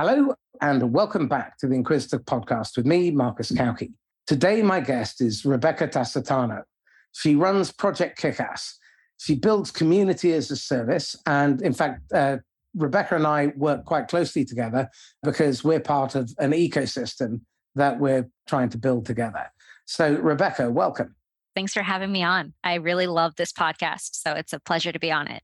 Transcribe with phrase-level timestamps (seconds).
[0.00, 3.94] Hello, and welcome back to the Inquisitor podcast with me, Marcus Cauchi.
[4.28, 6.62] Today, my guest is Rebecca Tassitano.
[7.10, 8.74] She runs Project Kickass.
[9.16, 11.16] She builds community as a service.
[11.26, 12.36] And in fact, uh,
[12.76, 14.88] Rebecca and I work quite closely together
[15.24, 17.40] because we're part of an ecosystem
[17.74, 19.50] that we're trying to build together.
[19.86, 21.16] So, Rebecca, welcome.
[21.56, 22.52] Thanks for having me on.
[22.62, 24.10] I really love this podcast.
[24.12, 25.42] So, it's a pleasure to be on it.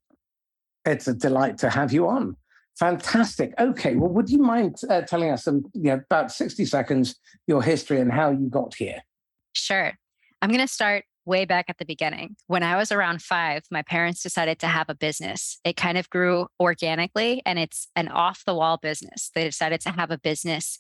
[0.87, 2.37] It's a delight to have you on.
[2.79, 3.55] Fantastic.
[3.59, 3.95] Okay.
[3.95, 7.15] Well, would you mind uh, telling us some, you know, about 60 seconds,
[7.47, 9.03] your history and how you got here?
[9.53, 9.93] Sure.
[10.43, 12.37] I'm going to start way back at the beginning.
[12.49, 15.59] When I was around five, my parents decided to have a business.
[15.65, 19.31] It kind of grew organically and it's an off the wall business.
[19.35, 20.79] They decided to have a business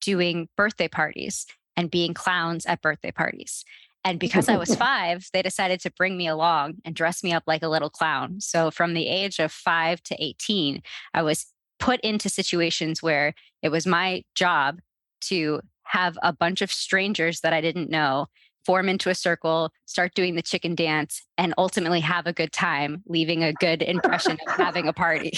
[0.00, 3.64] doing birthday parties and being clowns at birthday parties.
[4.04, 7.44] And because I was five, they decided to bring me along and dress me up
[7.46, 8.40] like a little clown.
[8.40, 10.82] So from the age of five to 18,
[11.14, 11.46] I was
[11.78, 14.80] put into situations where it was my job
[15.22, 18.26] to have a bunch of strangers that I didn't know
[18.64, 23.02] form into a circle, start doing the chicken dance, and ultimately have a good time,
[23.06, 25.32] leaving a good impression of having a party.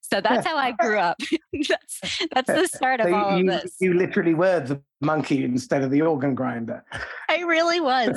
[0.00, 1.18] So that's how I grew up.
[1.68, 2.00] that's
[2.32, 3.76] that's the start of all you, of this.
[3.80, 6.84] You literally were the monkey instead of the organ grinder.
[7.28, 8.16] I really was.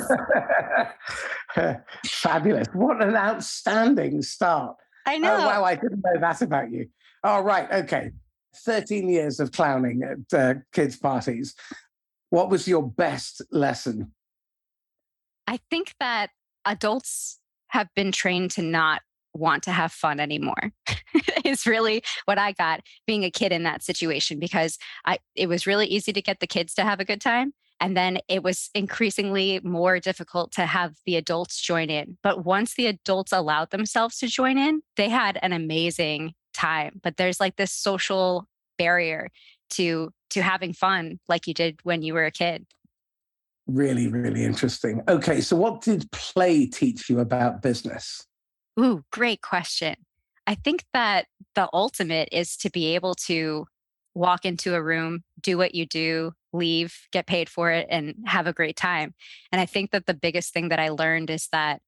[2.06, 2.68] Fabulous.
[2.72, 4.76] What an outstanding start.
[5.06, 5.34] I know.
[5.34, 6.88] Oh, wow, I didn't know that about you.
[7.24, 8.12] All right, okay.
[8.64, 11.54] 13 years of clowning at uh, kids' parties.
[12.30, 14.12] What was your best lesson?
[15.46, 16.30] I think that
[16.64, 17.38] adults
[17.68, 19.02] have been trained to not
[19.34, 20.72] want to have fun anymore.
[21.44, 25.66] Is really what i got being a kid in that situation because i it was
[25.66, 28.68] really easy to get the kids to have a good time and then it was
[28.74, 32.18] increasingly more difficult to have the adults join in.
[32.22, 37.00] But once the adults allowed themselves to join in they had an amazing time.
[37.02, 38.46] But there's like this social
[38.78, 39.30] barrier
[39.70, 42.66] to to having fun like you did when you were a kid.
[43.66, 45.02] Really really interesting.
[45.08, 48.26] Okay so what did play teach you about business
[48.78, 49.96] Ooh, great question.
[50.46, 53.66] I think that the ultimate is to be able to
[54.14, 58.46] walk into a room, do what you do, leave, get paid for it, and have
[58.46, 59.14] a great time.
[59.52, 61.80] And I think that the biggest thing that I learned is that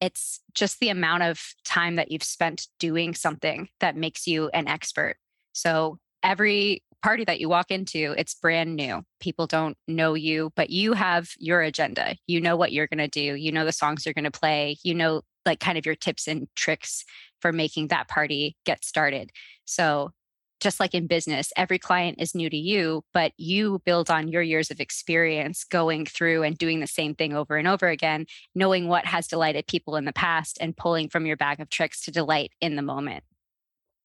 [0.00, 4.66] it's just the amount of time that you've spent doing something that makes you an
[4.66, 5.16] expert.
[5.52, 9.02] So every party that you walk into, it's brand new.
[9.20, 12.16] People don't know you, but you have your agenda.
[12.26, 13.34] You know what you're going to do.
[13.34, 14.76] You know the songs you're going to play.
[14.82, 17.04] You know like kind of your tips and tricks
[17.40, 19.30] for making that party get started.
[19.64, 20.12] So,
[20.60, 24.42] just like in business, every client is new to you, but you build on your
[24.42, 28.86] years of experience going through and doing the same thing over and over again, knowing
[28.86, 32.10] what has delighted people in the past and pulling from your bag of tricks to
[32.10, 33.24] delight in the moment.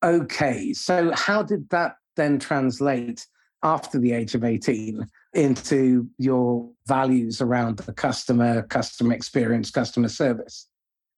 [0.04, 0.72] Okay.
[0.72, 3.28] So, how did that then translate
[3.64, 10.68] after the age of 18 into your values around the customer, customer experience, customer service?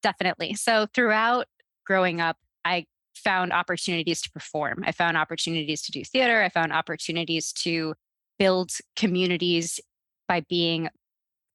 [0.08, 0.54] Definitely.
[0.54, 1.48] So throughout
[1.86, 4.86] growing up, I found opportunities to perform.
[4.88, 6.42] I found opportunities to do theater.
[6.42, 7.94] I found opportunities to
[8.40, 9.82] build communities
[10.26, 10.88] by being,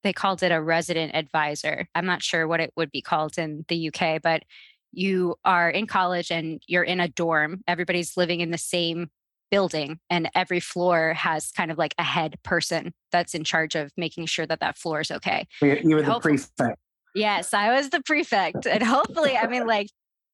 [0.04, 1.86] they called it a resident advisor.
[1.94, 4.42] I'm not sure what it would be called in the UK, but
[4.92, 7.62] you are in college and you're in a dorm.
[7.66, 9.08] Everybody's living in the same
[9.50, 13.92] building and every floor has kind of like a head person that's in charge of
[13.96, 15.46] making sure that that floor is okay.
[15.62, 16.78] You were the prefect.
[17.14, 18.66] Yes, I was the prefect.
[18.66, 19.88] And hopefully, I mean, like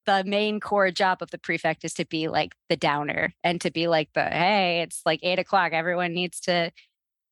[0.06, 3.70] the main core job of the prefect is to be like the downer and to
[3.70, 5.72] be like the, hey, it's like eight o'clock.
[5.72, 6.70] Everyone needs to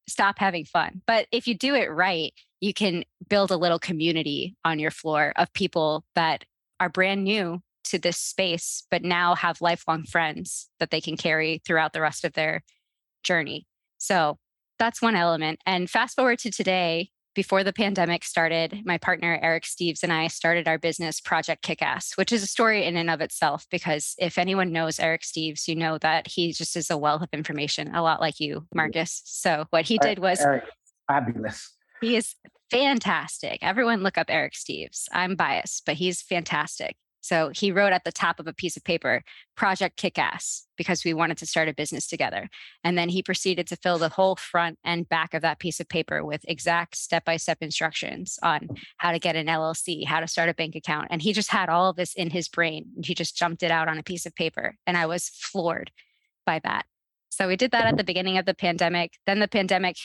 [0.08, 1.02] stop having fun.
[1.06, 5.32] But if you do it right, you can build a little community on your floor
[5.36, 6.44] of people that
[6.80, 11.62] are brand new to this space, but now have lifelong friends that they can carry
[11.64, 12.62] throughout the rest of their
[13.22, 13.66] journey.
[13.98, 14.38] So
[14.78, 15.60] that's one element.
[15.64, 20.26] And fast forward to today, before the pandemic started, my partner Eric Steves and I
[20.26, 23.66] started our business Project Kickass, which is a story in and of itself.
[23.70, 27.28] Because if anyone knows Eric Steves, you know that he just is a wealth of
[27.32, 29.20] information, a lot like you, Marcus.
[29.26, 30.64] So what he did was Eric,
[31.06, 31.74] fabulous.
[32.00, 32.34] He is
[32.70, 33.58] fantastic.
[33.60, 35.04] Everyone look up Eric Steves.
[35.12, 36.96] I'm biased, but he's fantastic.
[37.26, 39.24] So he wrote at the top of a piece of paper,
[39.56, 42.48] Project Kickass, because we wanted to start a business together.
[42.84, 45.88] And then he proceeded to fill the whole front and back of that piece of
[45.88, 48.68] paper with exact step by step instructions on
[48.98, 51.08] how to get an LLC, how to start a bank account.
[51.10, 52.90] And he just had all of this in his brain.
[52.94, 54.76] And he just jumped it out on a piece of paper.
[54.86, 55.90] And I was floored
[56.44, 56.86] by that.
[57.30, 59.14] So we did that at the beginning of the pandemic.
[59.26, 59.96] Then the pandemic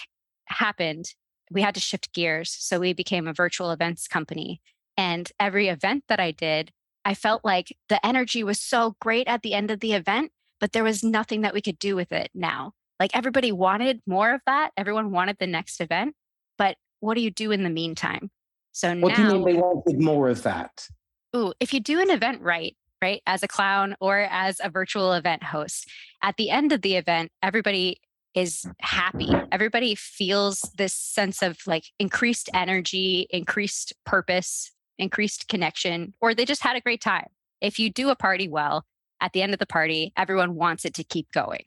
[0.46, 1.14] happened.
[1.52, 2.50] We had to shift gears.
[2.60, 4.60] So we became a virtual events company.
[4.98, 6.72] And every event that I did,
[7.06, 10.71] I felt like the energy was so great at the end of the event, but
[10.71, 12.74] there was nothing that we could do with it now.
[13.00, 14.71] Like everybody wanted more of that.
[14.77, 16.15] Everyone wanted the next event.
[16.57, 18.30] But what do you do in the meantime?
[18.71, 20.88] So what now, do you mean they wanted more of that?
[21.36, 25.13] Ooh, if you do an event right, right, as a clown or as a virtual
[25.13, 25.89] event host,
[26.21, 28.00] at the end of the event, everybody
[28.36, 29.30] is happy.
[29.51, 34.71] Everybody feels this sense of like increased energy, increased purpose,
[35.01, 37.27] increased connection, or they just had a great time.
[37.59, 38.86] If you do a party well,
[39.19, 41.65] at the end of the party, everyone wants it to keep going.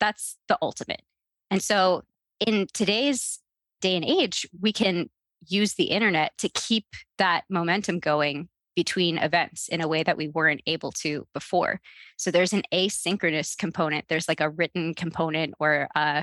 [0.00, 1.02] That's the ultimate.
[1.50, 2.02] And so
[2.40, 3.40] in today's
[3.80, 5.10] day and age, we can
[5.46, 6.86] use the internet to keep
[7.18, 11.80] that momentum going between events in a way that we weren't able to before.
[12.16, 14.06] So there's an asynchronous component.
[14.08, 16.22] There's like a written component or uh,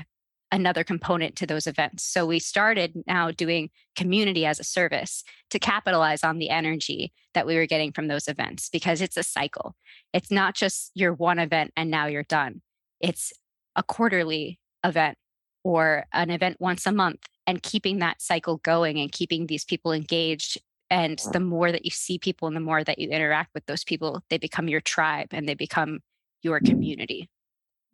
[0.52, 2.04] another component to those events.
[2.04, 7.46] So we started now doing community as a service to capitalize on the energy that
[7.46, 9.74] we were getting from those events because it's a cycle.
[10.12, 12.60] It's not just your one event and now you're done.
[13.00, 13.32] It's
[13.74, 15.16] a quarterly event
[15.64, 19.92] or an event once a month and keeping that cycle going and keeping these people
[19.92, 20.58] engaged
[20.92, 23.82] and the more that you see people and the more that you interact with those
[23.82, 26.00] people, they become your tribe and they become
[26.42, 26.66] your mm-hmm.
[26.66, 27.30] community.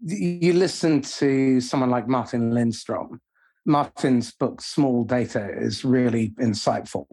[0.01, 3.21] You listen to someone like Martin Lindstrom.
[3.67, 7.07] Martin's book, Small Data, is really insightful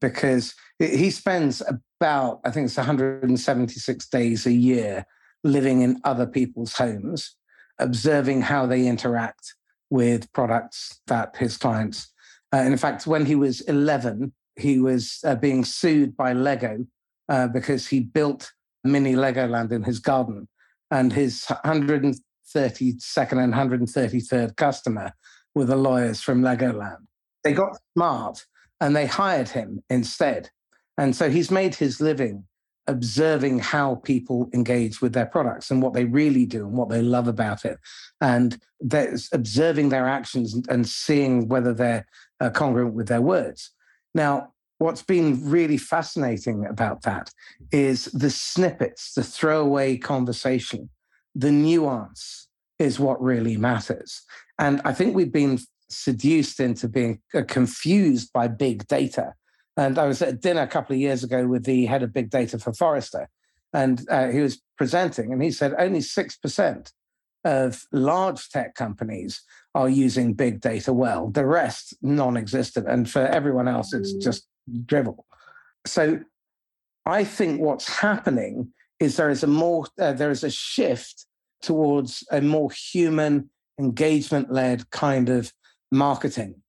[0.00, 5.04] because he spends about, I think it's 176 days a year
[5.44, 7.36] living in other people's homes,
[7.78, 9.54] observing how they interact
[9.90, 12.12] with products that his clients.
[12.54, 16.86] Uh, in fact, when he was 11, he was uh, being sued by Lego
[17.28, 18.52] uh, because he built
[18.84, 20.48] mini Legoland in his garden.
[20.90, 21.46] And his
[22.54, 25.12] 132nd and 133rd customer
[25.54, 27.06] were the lawyers from Legoland.
[27.44, 28.44] They got smart
[28.80, 30.50] and they hired him instead.
[30.96, 32.44] And so he's made his living
[32.88, 37.02] observing how people engage with their products and what they really do and what they
[37.02, 37.78] love about it.
[38.20, 38.58] And
[39.32, 42.06] observing their actions and seeing whether they're
[42.40, 43.70] uh, congruent with their words.
[44.14, 47.30] Now, what's been really fascinating about that
[47.70, 50.88] is the snippets, the throwaway conversation,
[51.38, 52.48] the nuance
[52.80, 54.22] is what really matters.
[54.58, 59.34] And I think we've been seduced into being uh, confused by big data.
[59.76, 62.30] And I was at dinner a couple of years ago with the head of big
[62.30, 63.28] data for Forrester,
[63.72, 66.92] and uh, he was presenting, and he said only 6%
[67.44, 69.40] of large tech companies
[69.76, 71.30] are using big data well.
[71.30, 74.20] The rest non-existent, and for everyone else, it's mm.
[74.20, 74.48] just
[74.84, 75.24] drivel.
[75.86, 76.20] So,
[77.06, 81.26] I think what's happening is there is a more uh, there is a shift
[81.62, 85.52] towards a more human engagement-led kind of
[85.90, 86.62] marketing,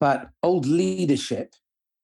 [0.00, 1.54] but old leadership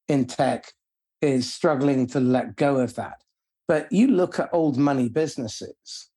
[0.08, 0.72] in tech
[1.20, 3.22] is struggling to let go of that.
[3.66, 6.08] But you look at old money businesses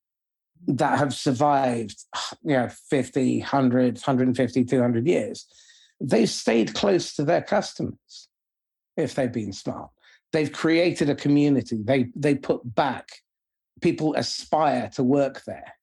[0.68, 2.04] that have survived,
[2.44, 5.48] you know, 50, 100, 150, 200 years,
[6.00, 8.30] they've stayed close to their customers
[8.96, 9.90] if they've been smart.
[10.32, 11.82] They've created a community.
[11.84, 13.10] They, they put back,
[13.82, 15.74] people aspire to work there.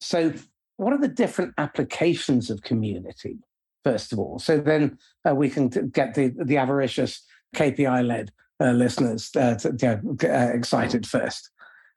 [0.00, 0.32] So,
[0.76, 3.38] what are the different applications of community,
[3.84, 4.38] first of all?
[4.38, 4.98] So then
[5.28, 7.24] uh, we can t- get the, the avaricious
[7.56, 8.30] KPI led
[8.60, 11.50] uh, listeners uh, uh, excited first.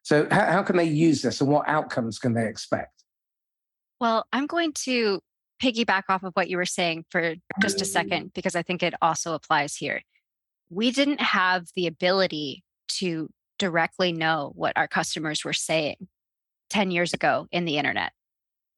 [0.04, 3.04] So, how can they use this and what outcomes can they expect?
[4.00, 5.22] Well, I'm going to
[5.62, 8.96] piggyback off of what you were saying for just a second, because I think it
[9.00, 10.02] also applies here.
[10.72, 12.64] We didn't have the ability
[13.00, 13.30] to
[13.60, 16.08] directly know what our customers were saying
[16.72, 18.14] 10 years ago in the internet.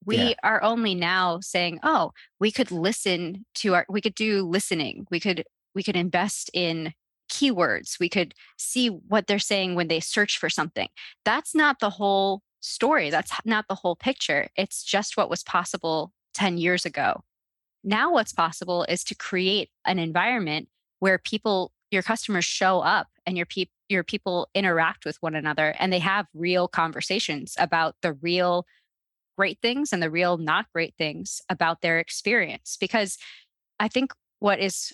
[0.06, 0.34] We yeah.
[0.44, 5.06] are only now saying, oh, we could listen to our, we could do listening.
[5.10, 6.94] We could, we could invest in
[7.32, 8.00] keywords.
[8.00, 10.90] We could see what they're saying when they search for something.
[11.24, 13.10] That's not the whole story.
[13.10, 14.48] That's not the whole picture.
[14.58, 17.24] It's just what was possible 10 years ago.
[17.84, 20.68] Now, what's possible is to create an environment
[21.00, 25.76] where people, your customers show up and your, pe- your people interact with one another
[25.80, 28.66] and they have real conversations about the real
[29.38, 32.78] great things and the real not great things about their experience.
[32.80, 33.18] Because
[33.80, 34.94] I think what is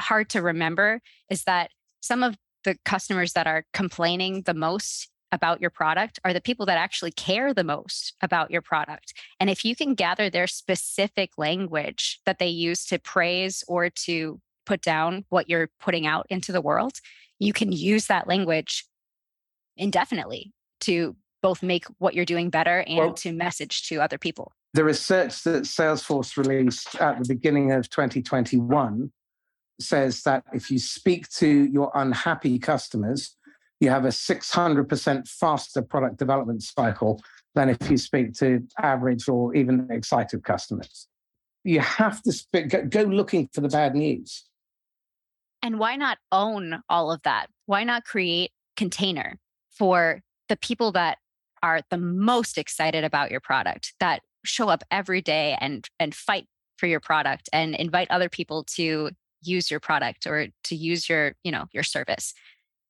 [0.00, 1.00] hard to remember
[1.30, 1.70] is that
[2.02, 6.66] some of the customers that are complaining the most about your product are the people
[6.66, 9.12] that actually care the most about your product.
[9.40, 14.40] And if you can gather their specific language that they use to praise or to
[14.64, 17.00] put down what you're putting out into the world,
[17.38, 18.86] you can use that language
[19.76, 24.52] indefinitely to both make what you're doing better and well, to message to other people.
[24.72, 29.12] The research that Salesforce released at the beginning of 2021
[29.80, 33.36] says that if you speak to your unhappy customers,
[33.80, 37.20] you have a 600% faster product development cycle
[37.54, 41.08] than if you speak to average or even excited customers.
[41.64, 44.44] You have to speak, go looking for the bad news.
[45.64, 47.46] And why not own all of that?
[47.64, 49.38] Why not create container
[49.70, 51.16] for the people that
[51.62, 56.46] are the most excited about your product, that show up every day and and fight
[56.76, 61.32] for your product and invite other people to use your product or to use your,
[61.42, 62.34] you know, your service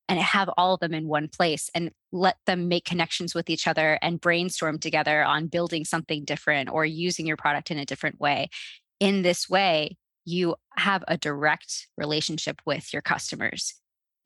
[0.09, 3.69] and have all of them in one place and let them make connections with each
[3.69, 8.21] other and brainstorm together on building something different or using your product in a different
[8.21, 8.49] way.
[8.99, 13.75] In this way, you have a direct relationship with your customers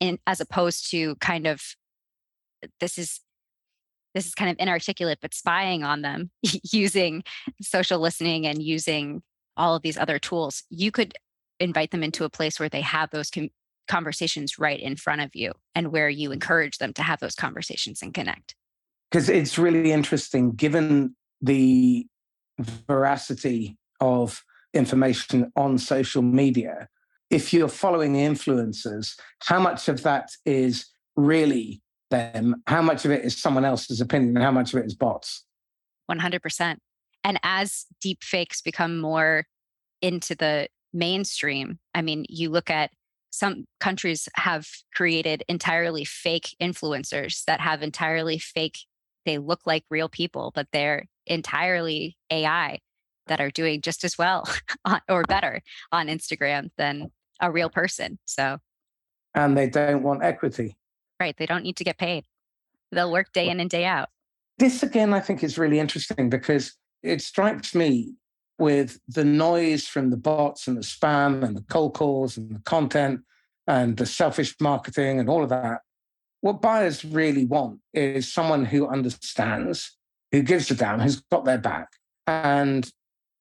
[0.01, 1.61] and as opposed to kind of
[2.63, 3.19] uh, this is
[4.15, 6.31] this is kind of inarticulate but spying on them
[6.71, 7.23] using
[7.61, 9.21] social listening and using
[9.57, 11.13] all of these other tools you could
[11.59, 13.49] invite them into a place where they have those com-
[13.87, 18.01] conversations right in front of you and where you encourage them to have those conversations
[18.01, 18.55] and connect.
[19.11, 22.05] Because it's really interesting given the
[22.59, 26.87] veracity of information on social media,
[27.29, 32.63] if you're following the influencers, how much of that is really them?
[32.67, 34.35] How much of it is someone else's opinion?
[34.35, 35.45] And How much of it is bots?
[36.09, 36.77] 100%.
[37.23, 39.45] And as deep fakes become more
[40.01, 42.91] into the mainstream, I mean, you look at
[43.31, 48.79] some countries have created entirely fake influencers that have entirely fake,
[49.25, 52.79] they look like real people, but they're entirely AI
[53.29, 54.47] that are doing just as well
[55.09, 58.19] or better on Instagram than a real person.
[58.25, 58.57] So,
[59.33, 60.77] and they don't want equity.
[61.19, 61.35] Right.
[61.37, 62.25] They don't need to get paid.
[62.91, 64.09] They'll work day in and day out.
[64.57, 68.13] This again, I think is really interesting because it strikes me
[68.57, 72.59] with the noise from the bots and the spam and the cold calls and the
[72.59, 73.21] content
[73.67, 75.79] and the selfish marketing and all of that.
[76.41, 79.97] What buyers really want is someone who understands,
[80.31, 81.89] who gives a damn, who's got their back,
[82.27, 82.89] and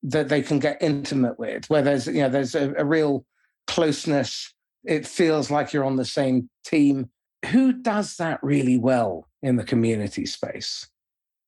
[0.02, 3.24] that they can get intimate with, where there's you know there's a, a real
[3.66, 4.52] closeness.
[4.84, 7.10] It feels like you're on the same team.
[7.46, 10.88] Who does that really well in the community space?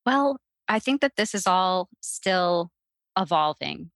[0.05, 0.37] Well,
[0.69, 2.71] I think that this is all still
[3.19, 3.91] evolving.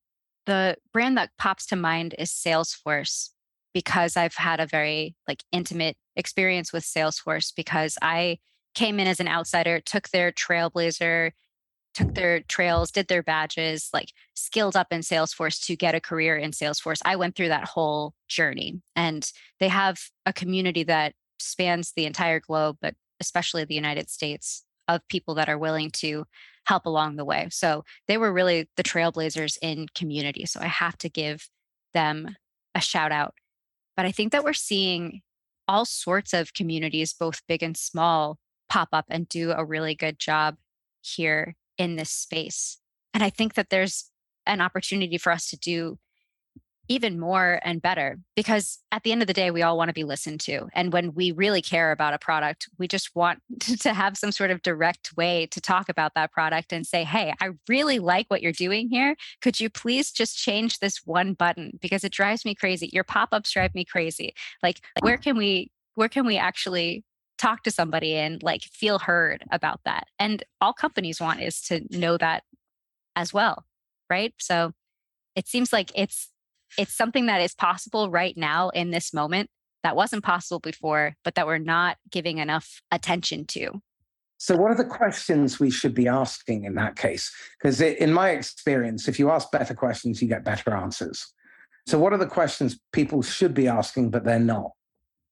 [0.46, 3.30] The brand that pops to mind is Salesforce
[3.72, 8.38] because I've had a very like intimate experience with Salesforce because I
[8.74, 11.32] came in as an outsider, took their trailblazer
[11.94, 16.36] took their trails, did their badges, like skilled up in Salesforce to get a career
[16.36, 17.00] in Salesforce.
[17.04, 18.80] I went through that whole journey.
[18.96, 24.64] And they have a community that spans the entire globe, but especially the United States,
[24.88, 26.26] of people that are willing to
[26.66, 27.48] help along the way.
[27.50, 30.46] So they were really the trailblazers in community.
[30.46, 31.48] So I have to give
[31.92, 32.36] them
[32.74, 33.34] a shout out.
[33.96, 35.22] But I think that we're seeing
[35.66, 40.18] all sorts of communities, both big and small, pop up and do a really good
[40.18, 40.56] job
[41.00, 42.78] here in this space.
[43.12, 44.10] And I think that there's
[44.46, 45.98] an opportunity for us to do
[46.88, 49.94] even more and better because at the end of the day we all want to
[49.94, 53.40] be listened to and when we really care about a product we just want
[53.80, 57.32] to have some sort of direct way to talk about that product and say hey
[57.40, 59.16] i really like what you're doing here.
[59.40, 61.78] Could you please just change this one button?
[61.80, 62.90] Because it drives me crazy.
[62.92, 64.34] Your pop-ups drive me crazy.
[64.62, 67.04] Like where can we where can we actually
[67.44, 70.06] talk to somebody and like feel heard about that.
[70.18, 72.42] And all companies want is to know that
[73.16, 73.64] as well,
[74.08, 74.32] right?
[74.38, 74.72] So
[75.36, 76.30] it seems like it's
[76.78, 79.50] it's something that is possible right now in this moment
[79.82, 83.82] that wasn't possible before, but that we're not giving enough attention to.
[84.38, 87.30] So, what are the questions we should be asking in that case?
[87.58, 91.32] Because, in my experience, if you ask better questions, you get better answers.
[91.86, 94.70] So, what are the questions people should be asking, but they're not?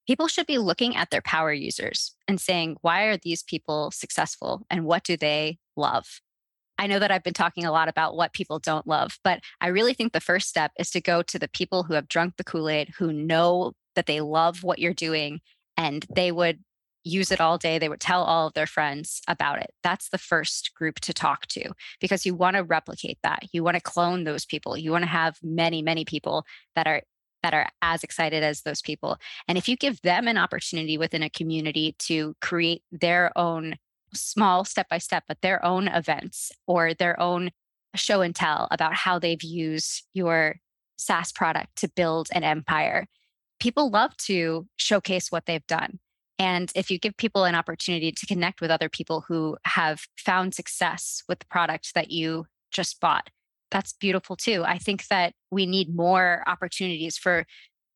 [0.06, 4.66] People should be looking at their power users and saying, why are these people successful
[4.71, 6.21] and what do they love?
[6.78, 9.68] I know that I've been talking a lot about what people don't love, but I
[9.68, 12.44] really think the first step is to go to the people who have drunk the
[12.44, 15.40] Kool Aid, who know that they love what you're doing
[15.76, 16.61] and they would
[17.04, 17.78] use it all day.
[17.78, 19.71] They would tell all of their friends about it.
[19.82, 23.44] That's the first group to talk to because you want to replicate that.
[23.52, 24.76] You want to clone those people.
[24.76, 26.44] You want to have many, many people
[26.75, 27.02] that are
[27.43, 29.19] that are as excited as those people.
[29.49, 33.77] And if you give them an opportunity within a community to create their own
[34.15, 37.51] small step by step, but their own events or their own
[37.95, 40.57] show and tell about how they've used your
[40.97, 43.07] SaaS product to build an empire,
[43.61, 45.99] people love to showcase what they've done.
[46.39, 50.55] And if you give people an opportunity to connect with other people who have found
[50.55, 53.31] success with the product that you just bought,
[53.73, 54.62] that's beautiful too.
[54.64, 57.45] I think that we need more opportunities for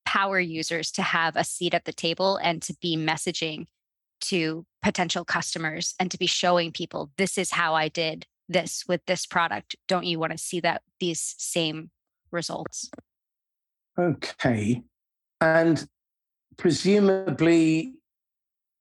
[0.04, 3.66] power users to have a seat at the table and to be messaging
[4.22, 9.02] to potential customers and to be showing people this is how I did this with
[9.06, 9.76] this product.
[9.86, 11.90] Don't you want to see that these same
[12.30, 12.90] results?
[13.98, 14.82] Okay.
[15.40, 15.86] And
[16.56, 17.92] presumably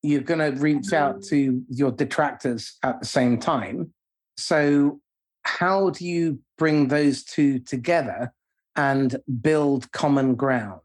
[0.02, 1.28] you're going to reach out mm-hmm.
[1.28, 3.92] to your detractors at the same time.
[4.36, 5.00] So,
[5.46, 8.32] how do you bring those two together
[8.74, 10.80] and build common ground?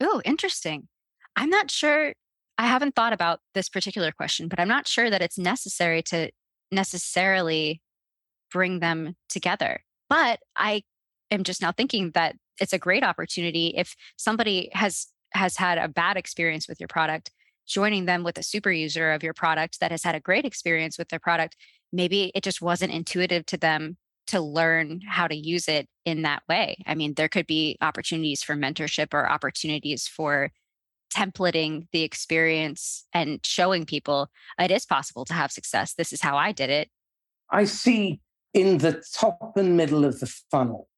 [0.00, 0.88] Oh, interesting.
[1.36, 2.12] I'm not sure.
[2.58, 6.30] I haven't thought about this particular question, but I'm not sure that it's necessary to
[6.70, 7.80] necessarily
[8.50, 9.82] bring them together.
[10.08, 10.82] But I
[11.30, 15.88] am just now thinking that it's a great opportunity if somebody has has had a
[15.88, 17.30] bad experience with your product
[17.66, 20.98] joining them with a super user of your product that has had a great experience
[20.98, 21.56] with their product
[21.92, 23.96] maybe it just wasn't intuitive to them
[24.28, 26.76] to learn how to use it in that way.
[26.86, 30.50] I mean there could be opportunities for mentorship or opportunities for
[31.14, 35.94] templating the experience and showing people it is possible to have success.
[35.94, 36.88] This is how i did it.
[37.50, 38.20] I see
[38.54, 40.88] in the top and middle of the funnel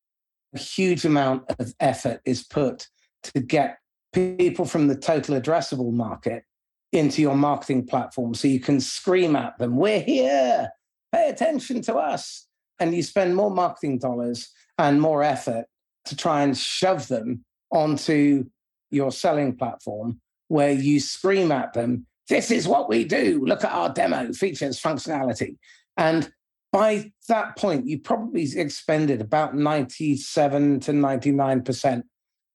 [0.55, 2.87] a huge amount of effort is put
[3.25, 3.79] to get
[4.13, 6.45] people from the total addressable market
[6.93, 10.71] into your marketing platform so you can scream at them, We're here,
[11.15, 12.47] pay attention to us.
[12.81, 15.67] And you spend more marketing dollars and more effort
[16.07, 18.45] to try and shove them onto
[18.91, 23.43] your selling platform where you scream at them, This is what we do.
[23.45, 25.57] Look at our demo, features, functionality.
[25.97, 26.31] And
[26.73, 32.03] by that point, you probably expended about 97 to 99%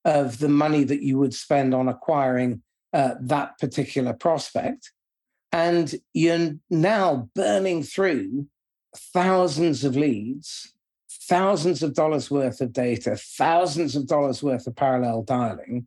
[0.04, 2.62] of the money that you would spend on acquiring
[2.92, 4.90] uh, that particular prospect.
[5.52, 8.46] And you're now burning through
[8.96, 10.72] thousands of leads,
[11.28, 15.86] thousands of dollars worth of data, thousands of dollars worth of parallel dialing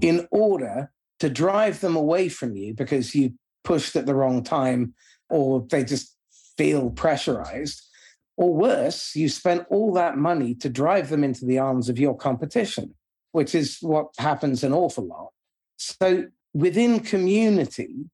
[0.00, 3.32] in order to drive them away from you because you
[3.64, 4.94] pushed at the wrong time
[5.28, 6.14] or they just
[6.56, 7.82] feel pressurized.
[8.36, 12.14] Or worse, you spent all that money to drive them into the arms of your
[12.14, 12.94] competition,
[13.32, 15.30] which is what happens an awful lot.
[15.78, 18.10] So within community,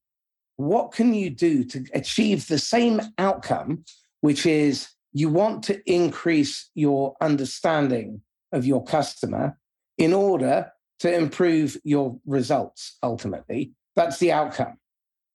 [0.57, 3.83] what can you do to achieve the same outcome,
[4.21, 9.57] which is you want to increase your understanding of your customer
[9.97, 13.73] in order to improve your results ultimately?
[13.95, 14.77] That's the outcome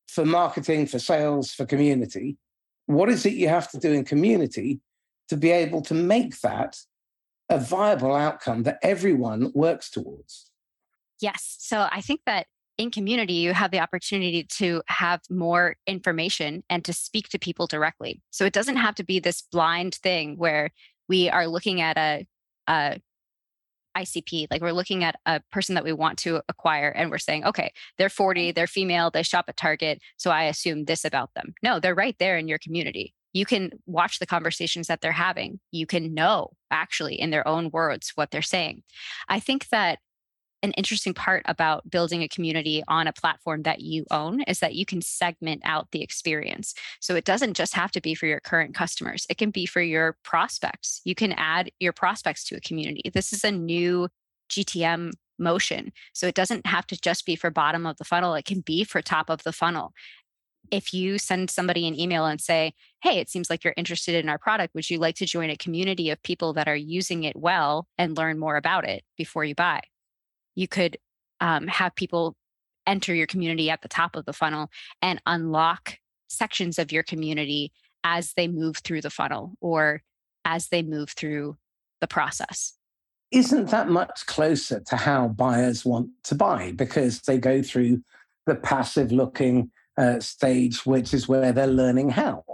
[0.08, 2.38] for marketing, for sales, for community.
[2.86, 4.80] What is it you have to do in community
[5.28, 6.76] to be able to make that
[7.50, 10.50] a viable outcome that everyone works towards?
[11.20, 11.56] Yes.
[11.58, 12.46] So I think that
[12.78, 17.66] in community, you have the opportunity to have more information and to speak to people
[17.66, 18.22] directly.
[18.30, 20.70] So it doesn't have to be this blind thing where
[21.08, 22.26] we are looking at a,
[22.68, 23.00] a
[23.96, 27.44] ICP, like we're looking at a person that we want to acquire and we're saying,
[27.44, 28.54] okay, they're 40, mm.
[28.54, 30.00] they're female, they shop at Target.
[30.16, 31.54] So I assume this about them.
[31.62, 33.14] No, they're right there in your community.
[33.32, 35.58] You can watch the conversations that they're having.
[35.72, 38.82] You can know actually in their own words what they're saying.
[39.28, 39.98] I think that
[40.62, 44.74] an interesting part about building a community on a platform that you own is that
[44.74, 46.74] you can segment out the experience.
[47.00, 49.80] So it doesn't just have to be for your current customers, it can be for
[49.80, 51.00] your prospects.
[51.04, 53.10] You can add your prospects to a community.
[53.12, 54.08] This is a new
[54.50, 55.92] GTM motion.
[56.12, 58.84] So it doesn't have to just be for bottom of the funnel, it can be
[58.84, 59.92] for top of the funnel.
[60.70, 64.28] If you send somebody an email and say, Hey, it seems like you're interested in
[64.28, 64.74] our product.
[64.74, 68.16] Would you like to join a community of people that are using it well and
[68.16, 69.80] learn more about it before you buy?
[70.54, 70.98] You could
[71.40, 72.36] um, have people
[72.86, 74.70] enter your community at the top of the funnel
[75.02, 77.72] and unlock sections of your community
[78.04, 80.02] as they move through the funnel or
[80.44, 81.56] as they move through
[82.00, 82.74] the process.
[83.30, 88.02] Isn't that much closer to how buyers want to buy because they go through
[88.46, 92.44] the passive looking uh, stage, which is where they're learning how?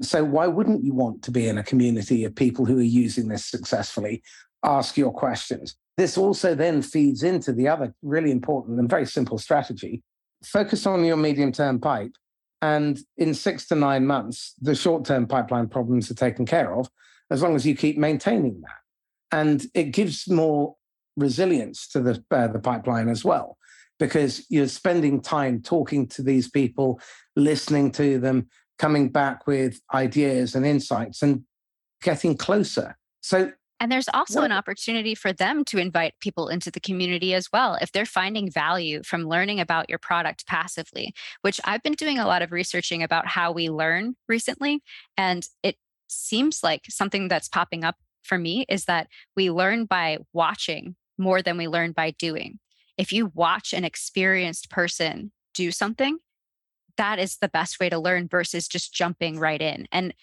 [0.00, 3.28] So, why wouldn't you want to be in a community of people who are using
[3.28, 4.22] this successfully?
[4.64, 5.76] Ask your questions.
[5.96, 10.02] This also then feeds into the other really important and very simple strategy
[10.44, 12.12] focus on your medium term pipe.
[12.60, 16.88] And in six to nine months, the short term pipeline problems are taken care of
[17.30, 19.36] as long as you keep maintaining that.
[19.36, 20.76] And it gives more
[21.16, 23.56] resilience to the, uh, the pipeline as well,
[23.98, 27.00] because you're spending time talking to these people,
[27.36, 31.42] listening to them, coming back with ideas and insights and
[32.02, 32.96] getting closer.
[33.22, 33.52] So
[33.82, 34.44] and there's also what?
[34.44, 38.48] an opportunity for them to invite people into the community as well if they're finding
[38.48, 43.02] value from learning about your product passively, which I've been doing a lot of researching
[43.02, 44.84] about how we learn recently.
[45.16, 50.18] And it seems like something that's popping up for me is that we learn by
[50.32, 52.60] watching more than we learn by doing.
[52.96, 56.18] If you watch an experienced person do something,
[56.98, 59.88] that is the best way to learn versus just jumping right in.
[59.90, 60.14] And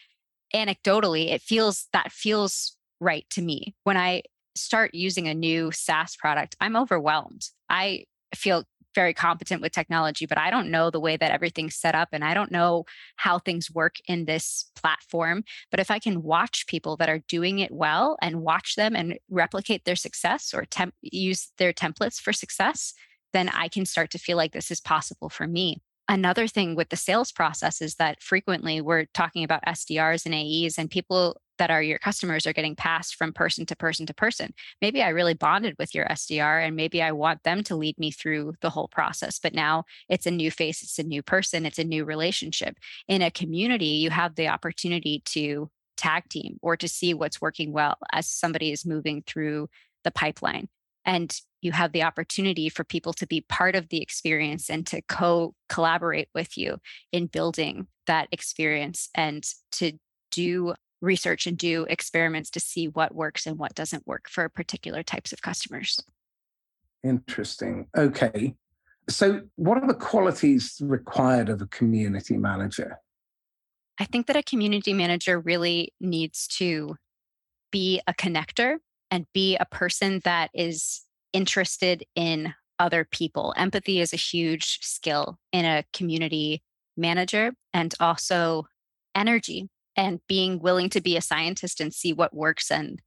[0.55, 3.75] anecdotally, it feels that feels right to me.
[3.83, 4.23] When I
[4.55, 7.47] start using a new SaaS product, I'm overwhelmed.
[7.69, 11.95] I feel very competent with technology, but I don't know the way that everything's set
[11.95, 12.85] up and I don't know
[13.17, 15.43] how things work in this platform.
[15.71, 19.19] But if I can watch people that are doing it well and watch them and
[19.29, 22.93] replicate their success or temp- use their templates for success,
[23.31, 25.77] then I can start to feel like this is possible for me.
[26.07, 30.79] Another thing with the sales process is that frequently we're talking about SDRs and AEs,
[30.79, 34.53] and people that are your customers are getting passed from person to person to person.
[34.81, 38.09] Maybe I really bonded with your SDR and maybe I want them to lead me
[38.09, 39.37] through the whole process.
[39.39, 42.77] But now it's a new face, it's a new person, it's a new relationship.
[43.07, 47.73] In a community, you have the opportunity to tag team or to see what's working
[47.73, 49.67] well as somebody is moving through
[50.03, 50.69] the pipeline.
[51.05, 55.01] And you have the opportunity for people to be part of the experience and to
[55.01, 56.77] co collaborate with you
[57.11, 59.43] in building that experience and
[59.73, 59.93] to
[60.31, 65.03] do research and do experiments to see what works and what doesn't work for particular
[65.03, 65.99] types of customers.
[67.03, 67.87] Interesting.
[67.97, 68.55] Okay.
[69.07, 72.99] So, what are the qualities required of a community manager?
[73.99, 76.95] I think that a community manager really needs to
[77.71, 78.77] be a connector
[79.11, 81.01] and be a person that is
[81.33, 83.53] interested in other people.
[83.57, 86.63] Empathy is a huge skill in a community
[86.95, 88.65] manager and also
[89.15, 93.01] energy and being willing to be a scientist and see what works and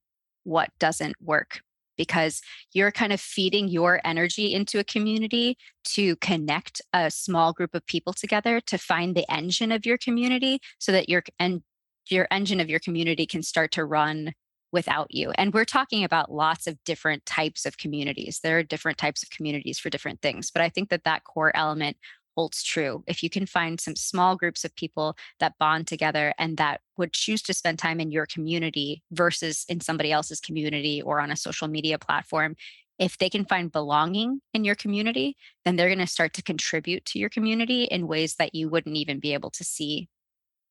[0.44, 1.62] what doesn't work
[1.96, 2.42] because
[2.74, 7.86] you're kind of feeding your energy into a community to connect a small group of
[7.86, 11.62] people together to find the engine of your community so that your and
[12.10, 14.34] your engine of your community can start to run
[14.70, 15.30] without you.
[15.38, 18.40] And we're talking about lots of different types of communities.
[18.42, 21.56] There are different types of communities for different things, but I think that that core
[21.56, 21.96] element
[22.36, 23.04] holds true.
[23.06, 27.12] If you can find some small groups of people that bond together and that would
[27.12, 31.36] choose to spend time in your community versus in somebody else's community or on a
[31.36, 32.56] social media platform,
[32.98, 37.04] if they can find belonging in your community, then they're going to start to contribute
[37.06, 40.08] to your community in ways that you wouldn't even be able to see.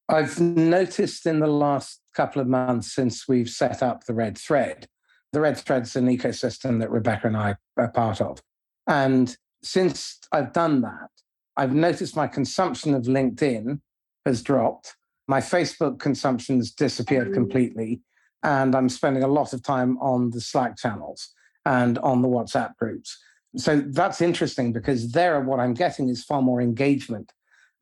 [0.08, 4.88] I've noticed in the last couple of months since we've set up the Red Thread,
[5.32, 8.42] the Red Thread's an ecosystem that Rebecca and I are part of.
[8.88, 11.10] And since I've done that,
[11.58, 13.80] I've noticed my consumption of LinkedIn
[14.26, 14.96] has dropped.
[15.28, 17.34] My Facebook consumption has disappeared mm.
[17.34, 18.02] completely.
[18.44, 21.30] And I'm spending a lot of time on the Slack channels
[21.66, 23.18] and on the WhatsApp groups.
[23.58, 27.32] So that's interesting because there, what I'm getting is far more engagement.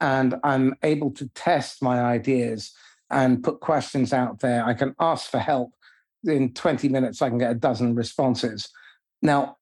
[0.01, 2.73] And I'm able to test my ideas
[3.09, 4.65] and put questions out there.
[4.65, 5.73] I can ask for help.
[6.25, 8.69] In 20 minutes, I can get a dozen responses.
[9.21, 9.57] Now,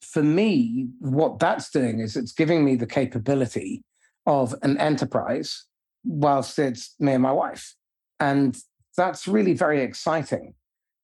[0.00, 3.82] for me, what that's doing is it's giving me the capability
[4.26, 5.64] of an enterprise
[6.04, 7.74] whilst it's me and my wife.
[8.20, 8.56] And
[8.96, 10.54] that's really very exciting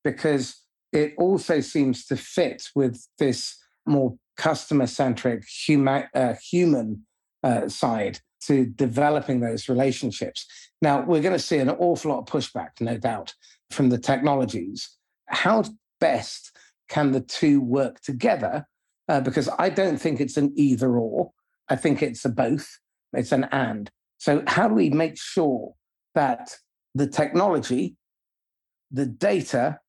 [0.03, 0.61] because
[0.93, 7.05] it also seems to fit with this more customer centric human, uh, human
[7.43, 10.47] uh, side to developing those relationships.
[10.83, 13.35] Now, we're going to see an awful lot of pushback, no doubt,
[13.71, 14.89] from the technologies.
[15.27, 15.65] How
[16.01, 16.57] best
[16.89, 18.67] can the two work together
[19.09, 21.33] uh, because I don't think it's an either or.
[21.69, 22.79] I think it's a both,
[23.13, 23.91] it's an and.
[24.19, 25.75] So, how do we make sure
[26.15, 26.57] that
[26.95, 27.97] the technology,
[28.91, 29.81] the data,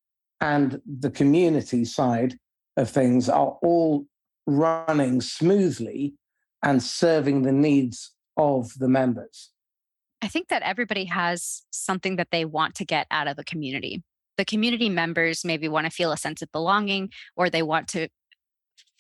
[0.42, 2.38] and the community side
[2.78, 4.06] of things are all
[4.48, 6.16] running smoothly
[6.64, 9.52] and serving the needs of the members?
[10.22, 14.04] I think that everybody has something that they want to get out of a community.
[14.38, 18.10] The community members maybe want to feel a sense of belonging or they want to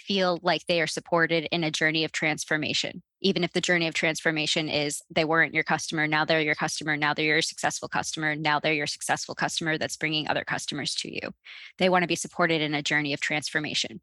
[0.07, 3.93] feel like they are supported in a journey of transformation even if the journey of
[3.93, 8.35] transformation is they weren't your customer now they're your customer now they're your successful customer
[8.35, 11.31] now they're your successful customer that's bringing other customers to you
[11.77, 13.99] they want to be supported in a journey of transformation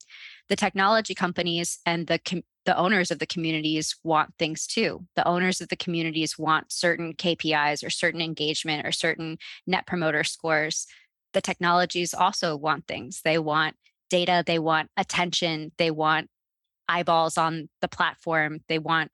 [0.49, 5.07] the technology companies and the com- the owners of the communities want things too.
[5.17, 10.23] The owners of the communities want certain KPIs or certain engagement or certain net promoter
[10.23, 10.87] scores.
[11.33, 13.21] The technologies also want things.
[13.25, 13.77] They want
[14.13, 16.29] data, they want attention, they want
[16.87, 19.11] eyeballs on the platform, they want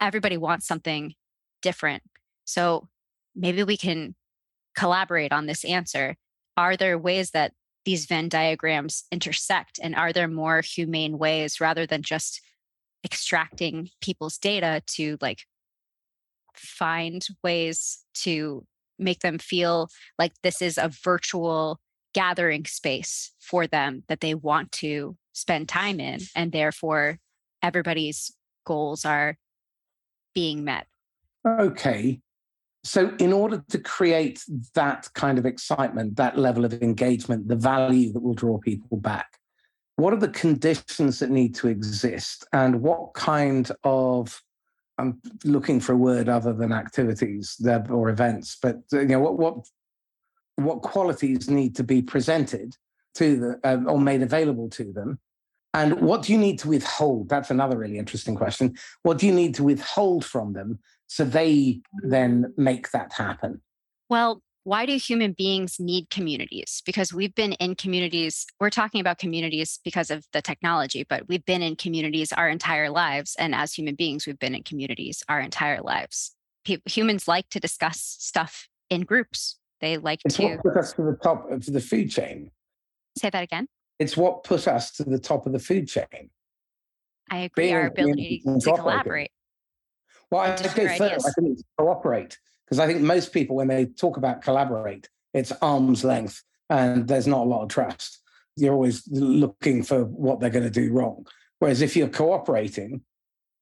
[0.00, 1.12] everybody wants something
[1.60, 2.02] different.
[2.46, 2.88] So
[3.36, 4.14] maybe we can
[4.74, 6.16] collaborate on this answer.
[6.56, 7.52] Are there ways that
[7.84, 9.78] these Venn diagrams intersect?
[9.82, 12.40] And are there more humane ways rather than just
[13.04, 15.40] extracting people's data to like
[16.54, 18.64] find ways to
[18.98, 21.80] make them feel like this is a virtual
[22.12, 27.18] gathering space for them that they want to spend time in and therefore
[27.62, 28.32] everybody's
[28.64, 29.36] goals are
[30.34, 30.86] being met
[31.46, 32.20] Okay.
[32.84, 34.42] So, in order to create
[34.74, 39.38] that kind of excitement, that level of engagement, the value that will draw people back,
[39.96, 42.44] what are the conditions that need to exist?
[42.52, 44.42] And what kind of,
[44.98, 47.56] I'm looking for a word other than activities
[47.88, 49.68] or events, but you know, what, what,
[50.56, 52.76] what qualities need to be presented
[53.14, 55.18] to the, uh, or made available to them
[55.74, 57.28] and what do you need to withhold?
[57.28, 58.76] That's another really interesting question.
[59.02, 63.62] What do you need to withhold from them so they then make that happen?
[64.10, 66.82] Well, why do human beings need communities?
[66.84, 71.44] Because we've been in communities, we're talking about communities because of the technology, but we've
[71.44, 73.34] been in communities our entire lives.
[73.38, 76.36] And as human beings, we've been in communities our entire lives.
[76.64, 79.56] humans like to discuss stuff in groups.
[79.82, 80.44] They like it's to.
[80.44, 82.50] What put us to the top of the food chain?
[83.18, 83.66] Say that again.
[83.98, 86.30] It's what put us to the top of the food chain.
[87.30, 87.64] I agree.
[87.64, 89.32] Being our ability to collaborate.
[90.30, 90.86] Well, I go further.
[90.86, 95.52] I think it's cooperate because I think most people, when they talk about collaborate, it's
[95.60, 98.20] arm's length and there's not a lot of trust.
[98.56, 101.26] You're always looking for what they're going to do wrong.
[101.58, 103.02] Whereas if you're cooperating,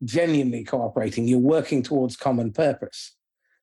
[0.04, 3.16] genuinely cooperating, you're working towards common purpose.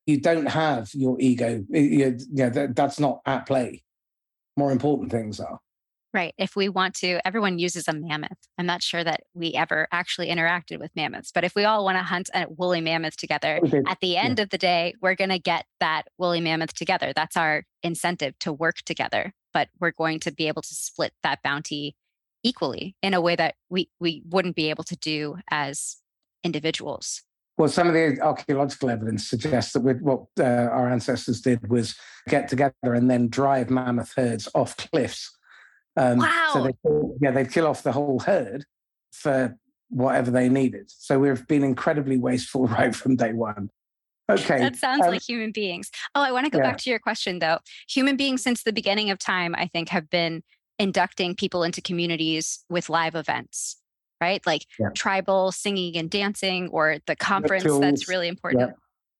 [0.08, 1.63] You don't have your ego.
[1.70, 3.84] You, know, that, that's not at play.
[4.56, 5.60] More important things are.
[6.13, 6.34] Right.
[6.38, 8.38] If we want to, everyone uses a mammoth.
[8.58, 11.98] I'm not sure that we ever actually interacted with mammoths, but if we all want
[11.98, 13.84] to hunt a woolly mammoth together, okay.
[13.86, 14.43] at the end yeah.
[14.43, 17.12] of the day, we're going to get that woolly mammoth together.
[17.13, 21.43] That's our incentive to work together, but we're going to be able to split that
[21.43, 21.96] bounty
[22.41, 25.98] equally in a way that we, we wouldn't be able to do as
[26.43, 27.22] individuals.
[27.58, 31.96] Well, some of the archaeological evidence suggests that what uh, our ancestors did was
[32.30, 35.38] get together and then drive mammoth herds off cliffs
[35.98, 36.52] um, wow.
[36.54, 36.74] So they
[37.20, 38.65] yeah, they'd kill off the whole herd
[39.12, 39.58] for
[39.89, 40.91] whatever they needed.
[40.91, 43.70] So we've been incredibly wasteful right from day one.
[44.30, 44.60] Okay.
[44.60, 45.89] That sounds um, like human beings.
[46.13, 46.65] Oh, I want to go yeah.
[46.72, 47.60] back to your question though.
[47.89, 50.43] Human beings since the beginning of time, I think, have been
[50.78, 53.78] inducting people into communities with live events,
[54.21, 54.45] right?
[54.45, 54.89] Like yeah.
[54.95, 58.75] tribal singing and dancing, or the conference that's really important yeah.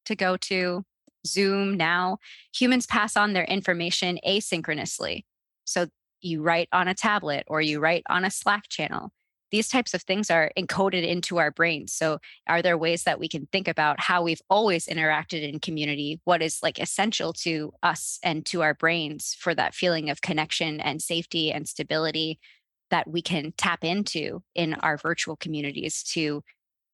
[0.06, 0.84] to go to,
[1.28, 2.18] Zoom now.
[2.56, 5.26] Humans pass on their information asynchronously.
[5.66, 5.88] So
[6.22, 9.12] you write on a tablet or you write on a Slack channel.
[9.50, 11.94] These types of things are encoded into our brains.
[11.94, 16.20] So, are there ways that we can think about how we've always interacted in community?
[16.26, 20.82] What is like essential to us and to our brains for that feeling of connection
[20.82, 22.40] and safety and stability
[22.90, 26.44] that we can tap into in our virtual communities to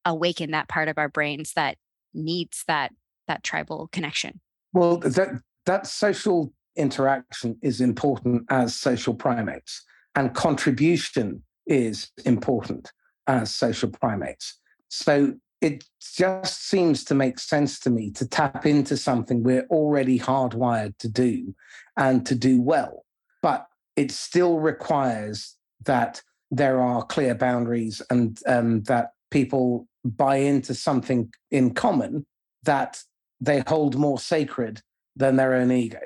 [0.04, 1.76] awaken that part of our brains that
[2.12, 2.92] needs that
[3.26, 4.40] that tribal connection?
[4.72, 9.82] Well, that that social interaction is important as social primates,
[10.14, 12.92] and contribution is important
[13.26, 14.58] as social primates.
[14.88, 15.84] So it
[16.16, 21.08] just seems to make sense to me to tap into something we're already hardwired to
[21.08, 21.54] do
[21.96, 23.04] and to do well.
[23.40, 25.53] But it still requires
[25.84, 32.26] that there are clear boundaries and um, that people buy into something in common
[32.62, 33.02] that
[33.40, 34.80] they hold more sacred
[35.16, 35.98] than their own ego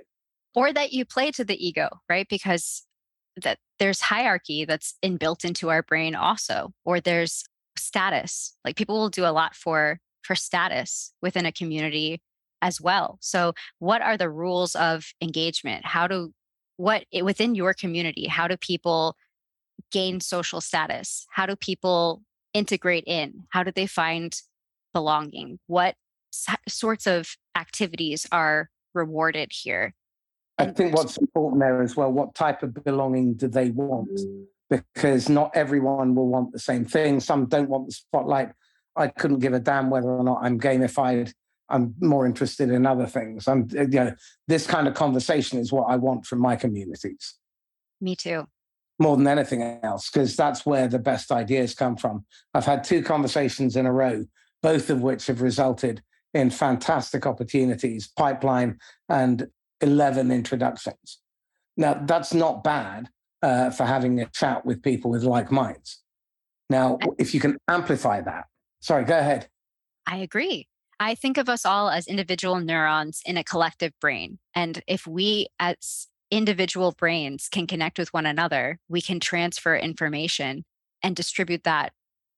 [0.58, 2.26] or that you play to the ego, right?
[2.28, 2.84] Because
[3.42, 7.44] that there's hierarchy that's inbuilt into our brain also, or there's
[7.76, 8.56] status.
[8.64, 12.20] Like people will do a lot for for status within a community
[12.60, 13.18] as well.
[13.20, 15.86] So what are the rules of engagement?
[15.86, 16.32] How do
[16.76, 19.14] what within your community, how do people
[19.90, 21.26] gain social status?
[21.30, 22.22] How do people
[22.54, 23.44] integrate in?
[23.50, 24.34] How do they find
[24.92, 25.58] belonging?
[25.66, 25.94] What
[26.68, 29.94] sorts of activities are rewarded here?
[30.58, 34.10] I think what's important there as well, what type of belonging do they want?
[34.10, 34.46] Mm.
[34.70, 37.20] Because not everyone will want the same thing.
[37.20, 38.50] Some don't want the spotlight.
[38.96, 41.32] I couldn't give a damn whether or not I'm gamified.
[41.70, 43.46] I'm more interested in other things.
[43.46, 44.14] I'm, eh, you know,
[44.46, 47.34] this kind of conversation is what I want from my communities.
[48.00, 48.46] Me too.
[48.98, 52.24] More than anything else, because that's where the best ideas come from.
[52.54, 54.24] I've had two conversations in a row,
[54.62, 56.02] both of which have resulted
[56.34, 59.46] in fantastic opportunities, pipeline and
[59.80, 61.20] 11 introductions.
[61.76, 63.08] Now, that's not bad
[63.42, 66.02] uh, for having a chat with people with like minds.
[66.68, 68.46] Now, if you can amplify that,
[68.80, 69.48] sorry, go ahead.
[70.06, 70.66] I agree.
[71.00, 74.38] I think of us all as individual neurons in a collective brain.
[74.54, 80.64] And if we, as individual brains, can connect with one another, we can transfer information
[81.02, 81.92] and distribute that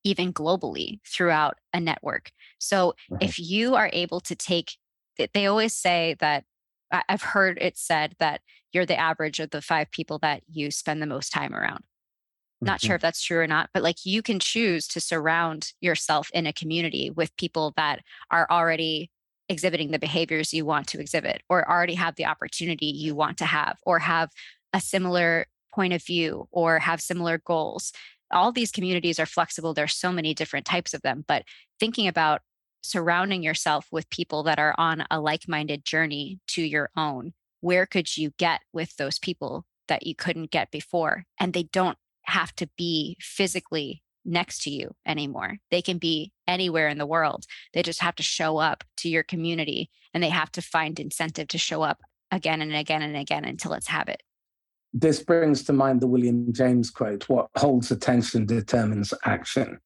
[0.05, 2.31] even globally throughout a network.
[2.59, 3.23] So right.
[3.23, 4.77] if you are able to take,
[5.35, 6.45] they always say that
[7.09, 8.41] I've heard it said that
[8.73, 11.85] you're the average of the five people that you spend the most time around.
[12.61, 12.87] Not mm-hmm.
[12.87, 16.47] sure if that's true or not, but like you can choose to surround yourself in
[16.47, 18.01] a community with people that
[18.31, 19.11] are already
[19.51, 23.45] exhibiting the behaviors you want to exhibit or already have the opportunity you want to
[23.45, 24.31] have or have
[24.73, 27.93] a similar point of view or have similar goals.
[28.31, 29.75] All these communities are flexible.
[29.75, 31.45] There's so many different types of them but
[31.79, 32.41] thinking about
[32.83, 38.17] surrounding yourself with people that are on a like-minded journey to your own where could
[38.17, 41.25] you get with those people that you couldn't get before?
[41.39, 45.59] And they don't have to be physically next to you anymore.
[45.71, 47.45] They can be anywhere in the world.
[47.75, 51.49] They just have to show up to your community and they have to find incentive
[51.49, 54.23] to show up again and again and again until it's habit.
[54.93, 59.79] This brings to mind the William James quote what holds attention determines action.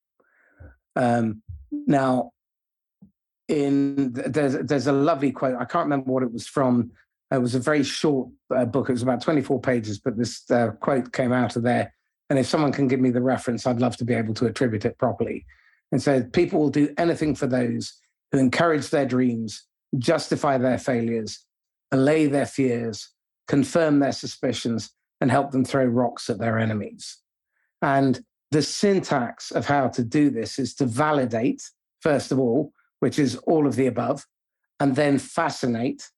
[0.97, 2.31] Um, now,
[3.49, 5.57] in there's there's a lovely quote.
[5.57, 6.93] I can't remember what it was from.
[7.31, 8.89] It was a very short uh, book.
[8.89, 11.93] It was about 24 pages, but this uh, quote came out of there
[12.31, 14.85] and if someone can give me the reference, I'd love to be able to attribute
[14.85, 15.45] it properly.
[15.93, 17.93] And so people will do anything for those
[18.33, 19.65] who encourage their dreams,
[19.99, 21.45] justify their failures,
[21.93, 23.11] allay their fears,
[23.47, 27.19] confirm their suspicions, and help them throw rocks at their enemies.
[27.83, 31.63] And the syntax of how to do this is to validate,
[32.01, 34.27] first of all, which is all of the above,
[34.81, 36.09] and then fascinate.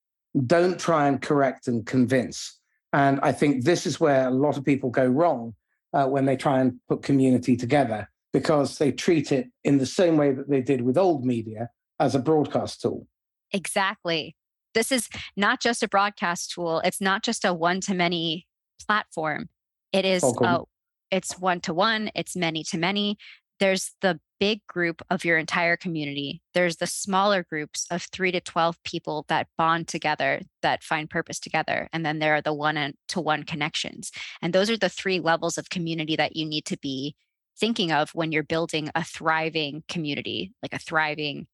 [0.47, 2.59] Don't try and correct and convince.
[2.93, 5.55] And I think this is where a lot of people go wrong
[5.97, 10.17] uh, when they try and put community together because they treat it in the same
[10.17, 13.07] way that they did with old media as a broadcast tool.
[13.53, 14.37] Exactly.
[14.75, 16.81] This is not just a broadcast tool.
[16.85, 18.47] It's not just a one to many
[18.87, 19.49] platform.
[19.93, 20.47] It is oh, cool.
[20.47, 23.17] a, it's one to one, it's many to many
[23.61, 26.43] there's the big group of your entire community.
[26.55, 31.39] There's the smaller groups of three to 12 people that bond together, that find purpose
[31.39, 31.89] together.
[31.93, 34.11] And then there are the one to one connections.
[34.43, 37.15] And those are the three levels of community that you need to be
[37.59, 41.47] thinking of when you're building a thriving community, like a thriving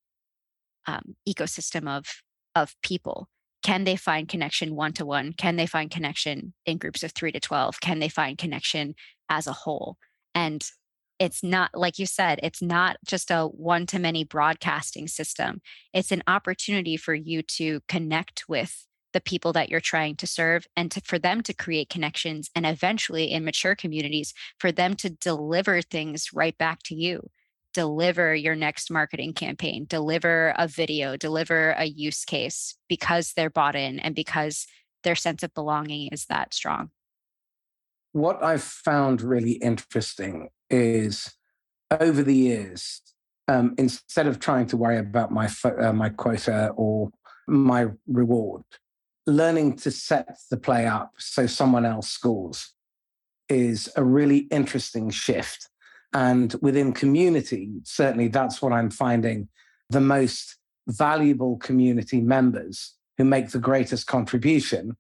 [0.87, 2.05] um, ecosystem of,
[2.55, 3.29] of people.
[3.63, 5.33] Can they find connection one to one?
[5.35, 7.81] Can they find connection in groups of three to 12?
[7.81, 8.95] Can they find connection
[9.29, 9.97] as a whole?
[10.35, 10.69] And
[11.23, 15.61] it's not like you said it's not just a one to many broadcasting system.
[15.95, 20.67] It's an opportunity for you to connect with the people that you're trying to serve
[20.77, 25.11] and to, for them to create connections and eventually in mature communities for them to
[25.11, 27.31] deliver things right back to you.
[27.73, 33.77] Deliver your next marketing campaign deliver a video deliver a use case because they're bought
[33.77, 34.67] in and because
[35.05, 36.91] their sense of belonging is that strong
[38.13, 41.35] what I've found really interesting is
[41.91, 43.01] over the years,
[43.49, 47.11] um, instead of trying to worry about my uh, my quota or
[47.49, 48.63] my reward,
[49.27, 52.73] learning to set the play up so someone else scores
[53.49, 55.69] is a really interesting shift.
[56.15, 59.49] And within community, certainly that's what I'm finding
[59.91, 60.57] the most
[60.89, 64.97] valuable community members who make the greatest contribution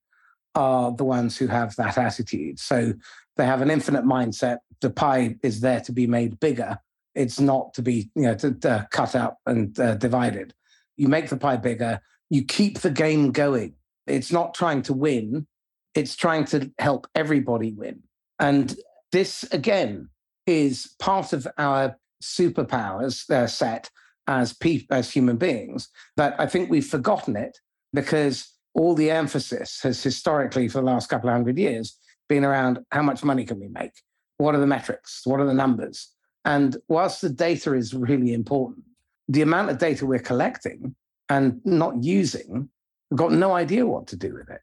[0.54, 2.58] are the ones who have that attitude.
[2.58, 2.92] So
[3.36, 4.58] they have an infinite mindset.
[4.80, 6.78] The pie is there to be made bigger.
[7.14, 10.54] It's not to be, you know, to, to cut up and uh, divided.
[10.96, 12.00] You make the pie bigger.
[12.30, 13.74] You keep the game going.
[14.06, 15.46] It's not trying to win.
[15.94, 18.02] It's trying to help everybody win.
[18.38, 18.74] And
[19.12, 20.08] this, again,
[20.46, 23.90] is part of our superpowers uh, set
[24.26, 25.88] as pe- as human beings.
[26.16, 27.58] That I think we've forgotten it
[27.92, 32.78] because all the emphasis has historically, for the last couple of hundred years, been around
[32.90, 33.92] how much money can we make?
[34.38, 35.22] What are the metrics?
[35.24, 36.08] What are the numbers?
[36.44, 38.84] And whilst the data is really important,
[39.28, 40.94] the amount of data we're collecting
[41.28, 42.68] and not using,
[43.10, 44.60] we've got no idea what to do with it.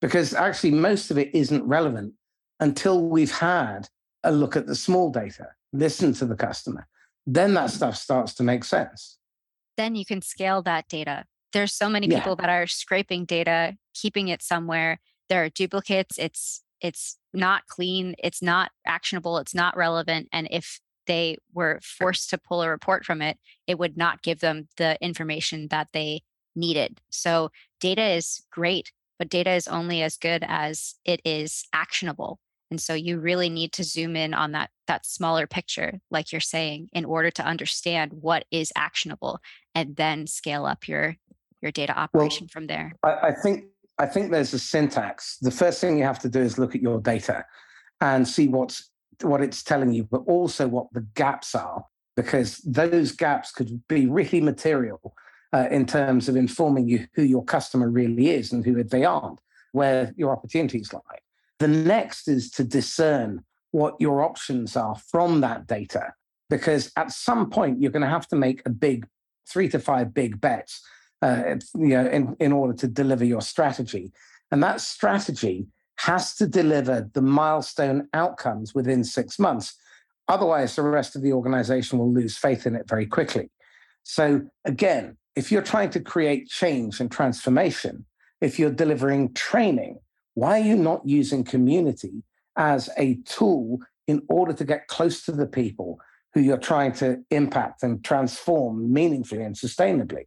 [0.00, 2.12] Because actually, most of it isn't relevant
[2.60, 3.88] until we've had
[4.24, 6.86] a look at the small data, listen to the customer.
[7.26, 9.18] Then that stuff starts to make sense.
[9.76, 12.46] Then you can scale that data there's so many people yeah.
[12.46, 15.00] that are scraping data keeping it somewhere.
[15.28, 20.80] There are duplicates it's it's not clean it's not actionable it's not relevant and if
[21.06, 24.98] they were forced to pull a report from it it would not give them the
[25.00, 26.22] information that they
[26.54, 27.00] needed.
[27.10, 27.50] So
[27.80, 32.40] data is great but data is only as good as it is actionable
[32.70, 36.40] and so you really need to zoom in on that that smaller picture like you're
[36.40, 39.38] saying in order to understand what is actionable
[39.74, 41.16] and then scale up your
[41.62, 42.92] your data operation well, from there?
[43.02, 43.64] I, I think
[43.98, 45.38] I think there's a syntax.
[45.40, 47.44] The first thing you have to do is look at your data
[48.00, 48.90] and see what's
[49.22, 51.84] what it's telling you, but also what the gaps are,
[52.16, 55.14] because those gaps could be really material
[55.52, 59.38] uh, in terms of informing you who your customer really is and who they aren't,
[59.72, 61.00] where your opportunities lie.
[61.60, 66.12] The next is to discern what your options are from that data,
[66.50, 69.06] because at some point you're going to have to make a big
[69.48, 70.82] three to five big bets
[71.22, 74.12] uh, you know, in, in order to deliver your strategy.
[74.50, 75.66] And that strategy
[75.96, 79.74] has to deliver the milestone outcomes within six months.
[80.28, 83.50] Otherwise, the rest of the organization will lose faith in it very quickly.
[84.02, 88.04] So, again, if you're trying to create change and transformation,
[88.40, 90.00] if you're delivering training,
[90.34, 92.24] why are you not using community
[92.56, 96.00] as a tool in order to get close to the people
[96.34, 100.24] who you're trying to impact and transform meaningfully and sustainably?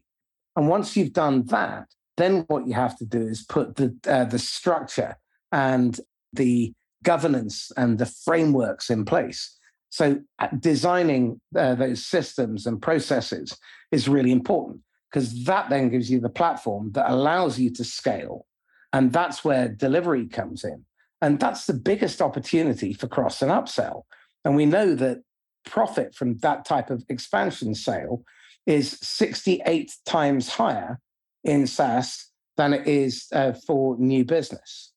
[0.56, 1.88] And once you've done that,
[2.18, 5.18] then what you have to do is put the, uh, the structure
[5.51, 5.99] and
[6.34, 9.58] the governance and the frameworks in place.
[9.89, 13.56] So, uh, designing uh, those systems and processes
[13.91, 18.45] is really important because that then gives you the platform that allows you to scale.
[18.91, 20.84] And that's where delivery comes in.
[21.22, 24.03] And that's the biggest opportunity for cross and upsell.
[24.43, 25.22] And we know that
[25.66, 28.24] profit from that type of expansion sale
[28.66, 30.99] is 68 times higher
[31.43, 34.93] in SaaS than it is uh, for new business.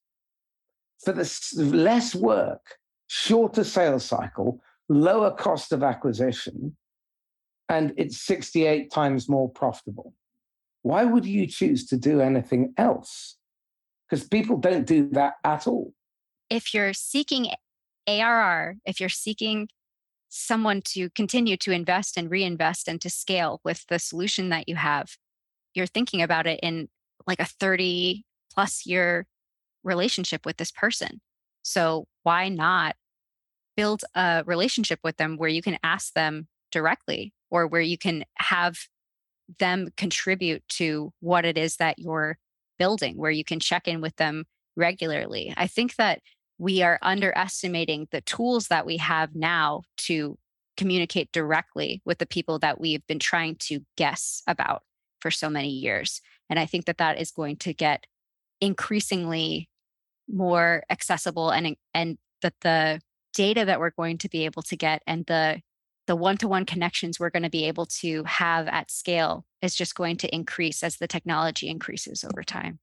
[1.05, 6.77] For the less work, shorter sales cycle, lower cost of acquisition,
[7.69, 10.15] and it's 68 times more profitable.
[10.83, 13.37] Why would you choose to do anything else?
[14.09, 15.93] Because people don't do that at all.
[16.49, 17.53] If you're seeking
[18.07, 19.69] ARR, if you're seeking
[20.29, 24.77] someone to continue to invest and reinvest and to scale with the solution that you
[24.77, 25.17] have,
[25.75, 26.89] you're thinking about it in
[27.27, 29.27] like a 30 plus year
[29.85, 31.21] relationship with this person.
[31.63, 32.97] So why not
[33.77, 38.25] build a relationship with them where you can ask them directly or where you can
[38.37, 38.77] have
[39.59, 42.39] them contribute to what it is that you're
[42.79, 44.45] building, where you can check in with them
[44.77, 45.55] regularly.
[45.57, 46.21] I think that
[46.59, 50.37] we are underestimating the tools that we have now to
[50.77, 54.83] communicate directly with the people that we've been trying to guess about
[55.21, 56.21] for so many years.
[56.51, 58.07] And I think that that is going to get
[58.61, 59.69] increasingly
[60.29, 63.01] more accessible and and that the
[63.35, 65.61] data that we're going to be able to get and the
[66.07, 70.17] the one-to-one connections we're going to be able to have at scale is just going
[70.17, 72.79] to increase as the technology increases over time.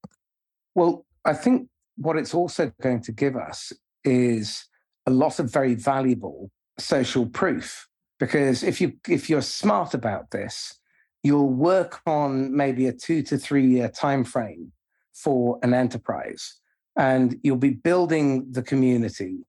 [0.76, 1.68] Well, I think
[1.98, 3.74] what it's also going to give us
[4.04, 4.66] is
[5.06, 7.88] a lot of very valuable social proof.
[8.20, 10.80] Because if you if you're smart about this
[11.26, 14.72] you'll work on maybe a 2 to 3 year time frame
[15.12, 16.60] for an enterprise.
[16.96, 19.40] And you'll be building the community.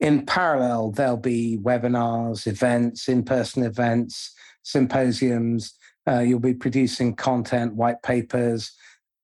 [0.00, 4.34] In parallel, there'll be webinars, events, in person events,
[4.64, 5.72] symposiums.
[6.04, 8.72] Uh, you'll be producing content, white papers,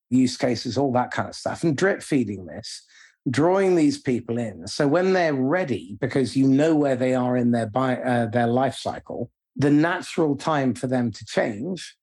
[0.09, 2.85] use cases, all that kind of stuff, and drip feeding this,
[3.29, 4.67] drawing these people in.
[4.67, 8.75] So when they're ready, because you know where they are in their, uh, their life
[8.75, 11.95] cycle, the natural time for them to change.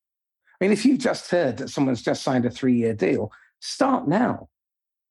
[0.61, 4.09] I mean, if you've just heard that someone's just signed a three year deal, start
[4.09, 4.49] now.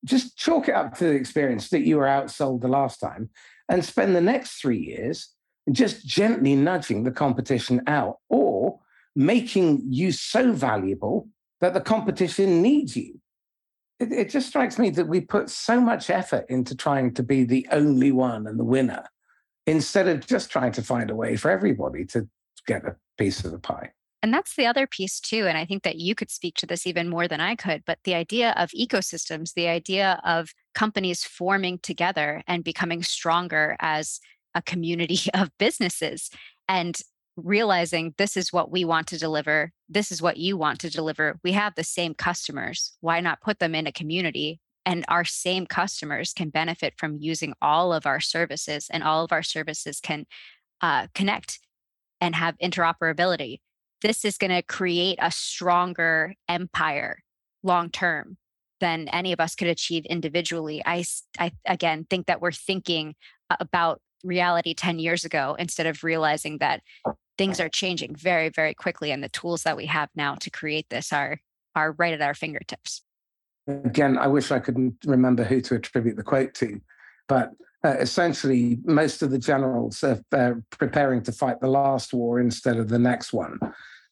[0.05, 3.29] Just chalk it up to the experience that you were outsold the last time
[3.69, 5.29] and spend the next three years
[5.71, 8.79] just gently nudging the competition out or
[9.15, 11.29] making you so valuable
[11.63, 13.21] that the competition needs you.
[13.97, 17.45] It, it, just strikes me that we put so much effort into trying to be
[17.45, 19.05] the only one and the winner
[19.65, 22.27] instead of just trying to find a way for everybody to
[22.67, 23.91] get a piece of the pie.
[24.21, 25.47] And that's the other piece too.
[25.47, 27.83] And I think that you could speak to this even more than I could.
[27.85, 34.19] But the idea of ecosystems, the idea of companies forming together and becoming stronger as
[34.53, 36.29] a community of businesses
[36.67, 36.99] and
[37.35, 41.39] realizing this is what we want to deliver, this is what you want to deliver.
[41.43, 42.95] We have the same customers.
[43.01, 44.59] Why not put them in a community?
[44.85, 49.31] And our same customers can benefit from using all of our services, and all of
[49.31, 50.25] our services can
[50.81, 51.59] uh, connect
[52.19, 53.59] and have interoperability
[54.03, 57.23] this is going to create a stronger empire
[57.63, 58.37] long term
[58.79, 60.83] than any of us could achieve individually.
[60.85, 61.05] I,
[61.39, 63.15] I again think that we're thinking
[63.49, 66.81] about reality 10 years ago instead of realizing that
[67.37, 70.87] things are changing very very quickly and the tools that we have now to create
[70.89, 71.39] this are
[71.75, 73.01] are right at our fingertips
[73.67, 76.79] again i wish i could remember who to attribute the quote to
[77.27, 77.51] but
[77.85, 82.77] uh, essentially most of the generals are uh, preparing to fight the last war instead
[82.77, 83.59] of the next one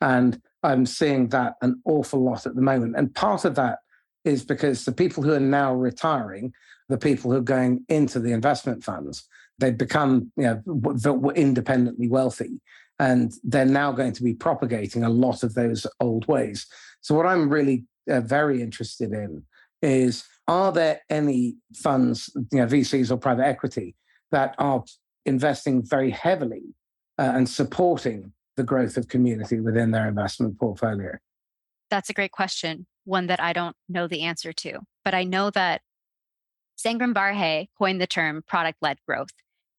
[0.02, 2.96] and I'm seeing that an awful lot at the moment.
[2.98, 3.80] And part of that
[4.26, 6.54] is because the people who are now retiring,
[6.90, 9.28] the people who are going into the investment funds,
[9.62, 12.60] they've become you know, independently wealthy.
[13.00, 16.68] And they're now going to be propagating a lot of those old ways.
[17.00, 19.44] So, what I'm really uh, very interested in
[19.82, 23.96] is are there any funds, you know, VCs or private equity,
[24.32, 24.84] that are
[25.26, 26.64] investing very heavily
[27.18, 31.18] uh, and supporting the growth of community within their investment portfolio.
[31.90, 34.80] That's a great question, one that I don't know the answer to.
[35.04, 35.82] But I know that
[36.78, 39.30] Sangram Vajre coined the term product led growth.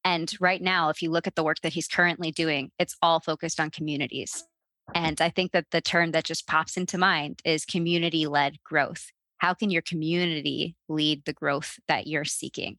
[0.05, 3.19] And right now, if you look at the work that he's currently doing, it's all
[3.19, 4.45] focused on communities.
[4.93, 9.11] And I think that the term that just pops into mind is community led growth.
[9.37, 12.77] How can your community lead the growth that you're seeking?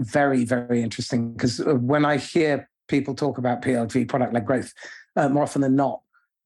[0.00, 1.32] Very, very interesting.
[1.32, 4.72] Because uh, when I hear people talk about PLG, product led growth,
[5.16, 6.00] uh, more often than not,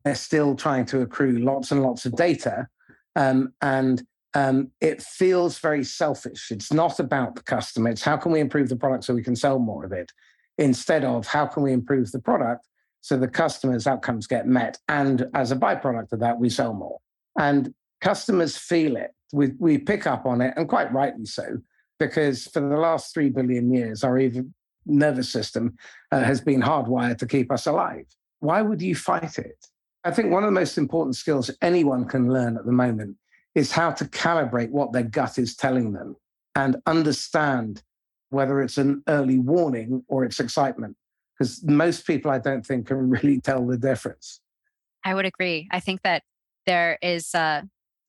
[0.05, 2.69] they're still trying to accrue lots and lots of data.
[3.17, 4.03] Um, and
[4.35, 6.51] um, it feels very selfish.
[6.51, 7.91] It's not about the customer.
[7.91, 10.13] It's how can we improve the product so we can sell more of it,
[10.59, 12.67] instead of how can we improve the product
[13.01, 16.99] so the customer's outcomes get met, and as a byproduct of that, we sell more.
[17.39, 19.13] And customers feel it.
[19.33, 21.59] We we pick up on it, and quite rightly so,
[21.99, 24.53] because for the last three billion years, our even
[24.87, 25.77] nervous system
[26.13, 28.07] uh, has been hardwired to keep us alive.
[28.41, 29.67] Why would you fight it?
[30.05, 33.17] I think one of the most important skills anyone can learn at the moment
[33.55, 36.17] is how to calibrate what their gut is telling them
[36.55, 37.83] and understand
[38.31, 40.97] whether it's an early warning or it's excitement.
[41.37, 44.41] Because most people, I don't think, can really tell the difference.
[45.05, 45.69] I would agree.
[45.71, 46.23] I think that
[46.67, 47.63] there is, uh,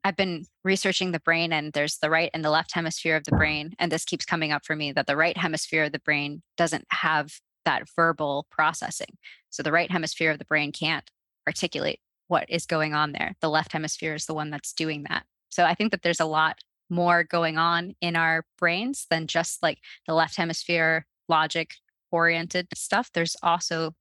[0.04, 3.32] I've been researching the brain, and there's the right and the left hemisphere of the
[3.32, 3.74] brain.
[3.80, 6.86] And this keeps coming up for me that the right hemisphere of the brain doesn't
[6.90, 7.32] have
[7.66, 9.18] that verbal processing.
[9.50, 11.10] So the right hemisphere of the brain can't
[11.48, 12.00] articulate
[12.32, 13.36] what is going on there.
[13.42, 15.26] The left hemisphere is the one that's doing that.
[15.50, 16.60] So I think that there's a lot
[16.90, 21.74] more going on in our brains than just like the left hemisphere logic
[22.10, 23.10] oriented stuff.
[23.14, 23.96] There's also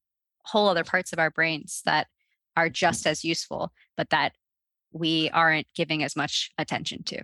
[0.44, 2.06] whole other parts of our brains that
[2.56, 4.34] are just as useful, but that
[4.92, 7.22] we aren't giving as much attention to.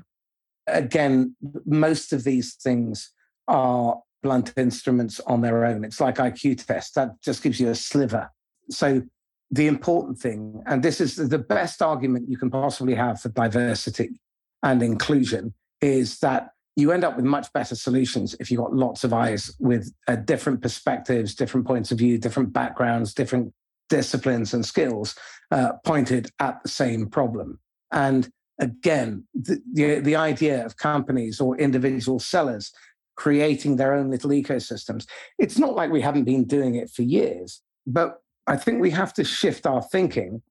[0.67, 3.13] Again, most of these things
[3.47, 5.85] are blunt instruments on their own.
[5.85, 6.95] It's like IQ tests.
[6.95, 8.29] That just gives you a sliver.
[8.71, 9.03] So
[9.51, 14.21] the important thing, and this is the best argument you can possibly have for diversity
[14.63, 19.03] and inclusion, is that you end up with much better solutions if you've got lots
[19.03, 23.53] of eyes with uh, different perspectives, different points of view, different backgrounds, different
[23.89, 25.15] disciplines and skills
[25.51, 27.59] uh, pointed at the same problem.
[27.93, 28.29] And
[28.61, 32.73] again, the, the, the idea of companies or individual sellers
[33.17, 35.07] creating their own little ecosystems,
[35.39, 39.13] it's not like we haven't been doing it for years, but I think we have
[39.15, 40.43] to shift our thinking,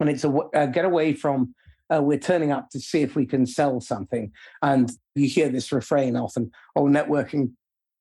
[0.00, 1.54] and it's a uh, get away from
[1.94, 4.32] uh, we're turning up to see if we can sell something,
[4.62, 7.52] and you hear this refrain often: "Oh, networking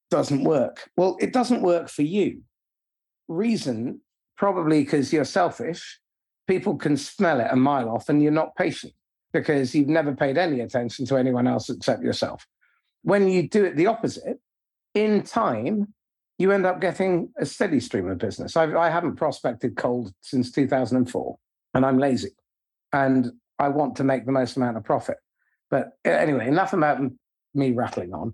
[0.10, 2.42] doesn't work." Well, it doesn't work for you.
[3.28, 4.00] Reason
[4.38, 6.00] probably because you're selfish.
[6.48, 8.94] People can smell it a mile off, and you're not patient
[9.34, 12.46] because you've never paid any attention to anyone else except yourself.
[13.02, 14.40] When you do it the opposite,
[14.94, 15.94] in time,
[16.38, 18.58] you end up getting a steady stream of business.
[18.58, 21.38] I've, I have not prospected cold since 2004,
[21.74, 22.32] and I'm lazy,
[22.92, 25.18] and I want to make the most amount of profit.
[25.70, 27.00] But anyway, enough about
[27.54, 28.34] me rattling on.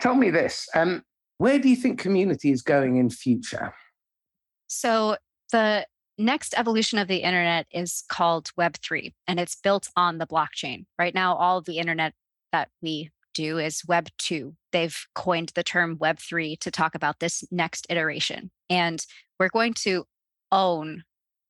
[0.00, 1.02] Tell me this: um,
[1.38, 3.72] where do you think community is going in future?
[4.66, 5.16] So
[5.52, 5.86] the
[6.18, 10.86] next evolution of the internet is called Web3, and it's built on the blockchain.
[10.98, 12.12] Right now, all of the internet
[12.52, 14.54] that we do is Web 2.
[14.72, 18.50] They've coined the term Web 3 to talk about this next iteration.
[18.70, 19.04] And
[19.38, 20.04] we're going to
[20.50, 21.04] own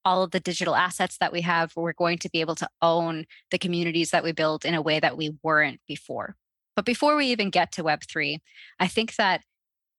[0.05, 1.73] all of the digital assets that we have.
[1.77, 5.01] We're going to be able to own the communities that we build in a way
[5.01, 6.37] that we weren't before.
[6.77, 8.39] But before we even get to Web3,
[8.81, 9.43] I think that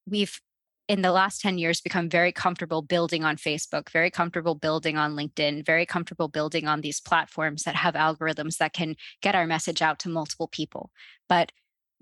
[0.05, 0.39] we've
[0.87, 5.15] in the last 10 years become very comfortable building on Facebook, very comfortable building on
[5.15, 9.81] LinkedIn, very comfortable building on these platforms that have algorithms that can get our message
[9.81, 10.91] out to multiple people.
[11.27, 11.51] But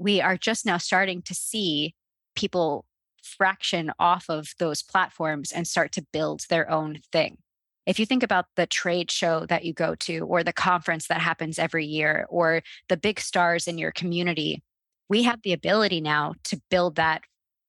[0.04, 1.96] we are just now starting to see
[2.36, 2.86] people
[3.24, 7.38] fraction off of those platforms and start to build their own thing.
[7.86, 11.22] If you think about the trade show that you go to, or the conference that
[11.22, 14.62] happens every year, or the big stars in your community,
[15.10, 17.24] we have the ability now to build that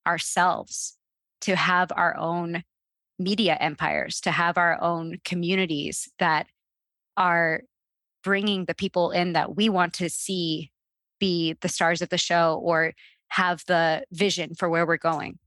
[0.07, 0.97] ourselves,
[1.43, 2.65] to have our own
[3.19, 6.47] media empires, to have our own communities that
[7.17, 7.63] are
[8.25, 10.73] bringing the people in that we want to see
[11.25, 12.93] be the stars of the show or
[13.29, 15.39] have the vision for where we're going.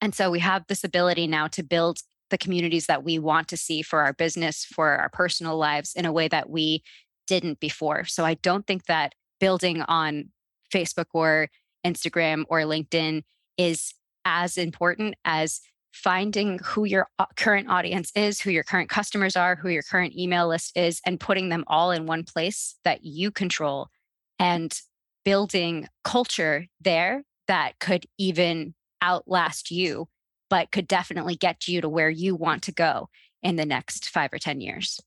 [0.00, 1.98] And so we have this ability now to build
[2.30, 6.06] the communities that we want to see for our business, for our personal lives in
[6.06, 6.80] a way that we
[7.26, 8.04] didn't before.
[8.04, 10.30] So I don't think that building on
[10.72, 11.48] Facebook or
[11.84, 13.22] Instagram or LinkedIn
[13.58, 15.60] is as important as
[15.92, 20.14] finding who your uh, current audience is, who your current customers are, who your current
[20.16, 23.88] email list is, and putting them all in one place that you control
[24.38, 24.80] and
[25.26, 30.06] building culture there that could even outlast you,
[30.48, 33.08] but could definitely get you to where you want to go
[33.42, 35.00] in the next five or 10 years.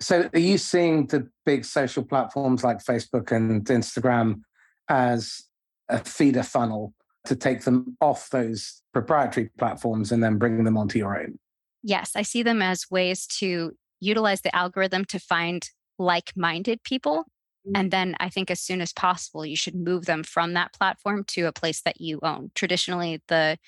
[0.00, 4.42] So, are you seeing the big social platforms like Facebook and Instagram
[4.88, 5.42] as
[5.88, 6.94] a feeder funnel
[7.26, 11.38] to take them off those proprietary platforms and then bring them onto your own?
[11.82, 15.68] Yes, I see them as ways to utilize the algorithm to find
[15.98, 17.26] like minded people.
[17.66, 17.72] Mm.
[17.74, 21.24] And then I think as soon as possible, you should move them from that platform
[21.28, 22.50] to a place that you own.
[22.54, 23.58] Traditionally, the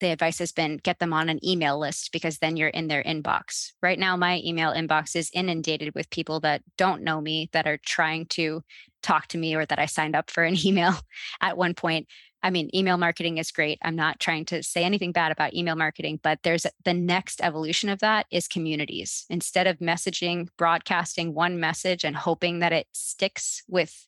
[0.00, 3.02] the advice has been get them on an email list because then you're in their
[3.02, 3.72] inbox.
[3.82, 7.78] Right now, my email inbox is inundated with people that don't know me, that are
[7.84, 8.62] trying to
[9.02, 10.94] talk to me, or that I signed up for an email
[11.40, 12.08] at one point.
[12.42, 13.78] I mean, email marketing is great.
[13.82, 17.88] I'm not trying to say anything bad about email marketing, but there's the next evolution
[17.88, 19.26] of that is communities.
[19.28, 24.06] Instead of messaging, broadcasting one message and hoping that it sticks with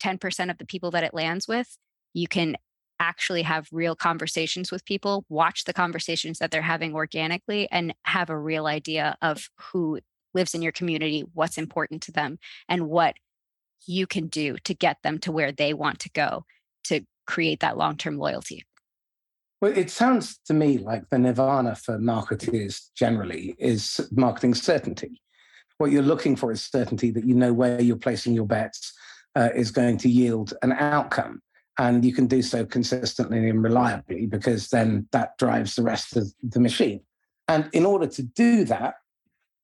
[0.00, 1.76] 10% of the people that it lands with,
[2.12, 2.56] you can
[3.00, 8.30] actually have real conversations with people, watch the conversations that they're having organically, and have
[8.30, 9.98] a real idea of who
[10.32, 13.16] lives in your community, what's important to them, and what
[13.86, 16.44] you can do to get them to where they want to go
[16.84, 18.64] to create that long term loyalty.
[19.60, 25.20] Well, it sounds to me like the nirvana for marketers generally is marketing certainty.
[25.78, 28.92] What you're looking for is certainty that you know where you're placing your bets
[29.34, 31.42] uh, is going to yield an outcome
[31.78, 36.32] and you can do so consistently and reliably because then that drives the rest of
[36.42, 37.00] the machine.
[37.48, 38.94] And in order to do that,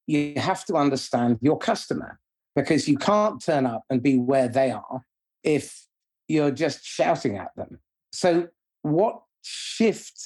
[0.06, 2.18] you have to understand your customer
[2.54, 5.02] because you can't turn up and be where they are
[5.42, 5.86] if
[6.32, 7.78] you're just shouting at them.
[8.12, 8.48] So,
[8.82, 10.18] what shift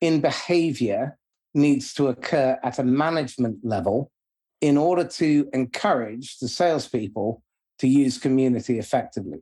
[0.00, 1.18] in behavior
[1.54, 4.10] needs to occur at a management level
[4.60, 7.42] in order to encourage the salespeople
[7.78, 9.40] to use community effectively?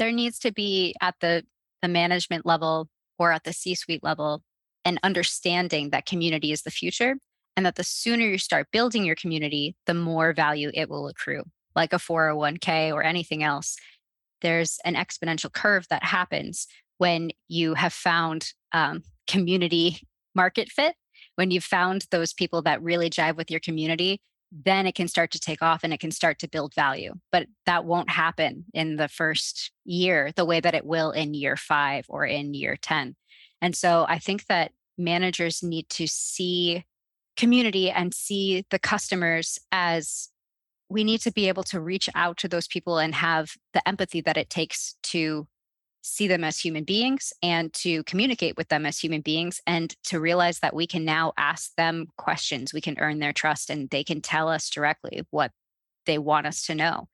[0.00, 1.44] there needs to be at the
[1.82, 4.42] the management level or at the C-suite level
[4.84, 7.16] an understanding that community is the future
[7.56, 11.42] and that the sooner you start building your community, the more value it will accrue.
[11.76, 13.76] Like a 401k or anything else,
[14.42, 16.66] there's an exponential curve that happens
[16.98, 20.00] when you have found um, community
[20.34, 20.94] market fit,
[21.36, 24.20] when you've found those people that really jive with your community
[24.52, 27.14] then it can start to take off and it can start to build value.
[27.30, 31.56] But that won't happen in the first year the way that it will in year
[31.56, 33.16] five or in year 10.
[33.62, 36.84] And so I think that managers need to see
[37.36, 40.28] community and see the customers as
[40.90, 44.20] we need to be able to reach out to those people and have the empathy
[44.20, 45.46] that it takes to
[46.02, 50.18] see them as human beings and to communicate with them as human beings and to
[50.18, 52.74] realize that we can now ask them questions.
[52.74, 55.52] We can earn their trust and they can tell us directly what
[56.06, 57.08] they want us to know.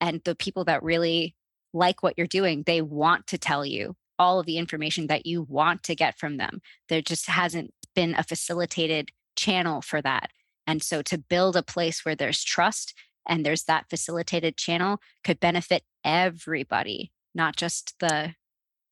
[0.00, 1.34] And the people that really
[1.72, 5.42] like what you're doing, they want to tell you all of the information that you
[5.42, 6.60] want to get from them.
[6.88, 10.30] There just hasn't been a facilitated channel for that.
[10.72, 12.94] And so to build a place where there's trust
[13.28, 18.34] and there's that facilitated channel could benefit everybody not just the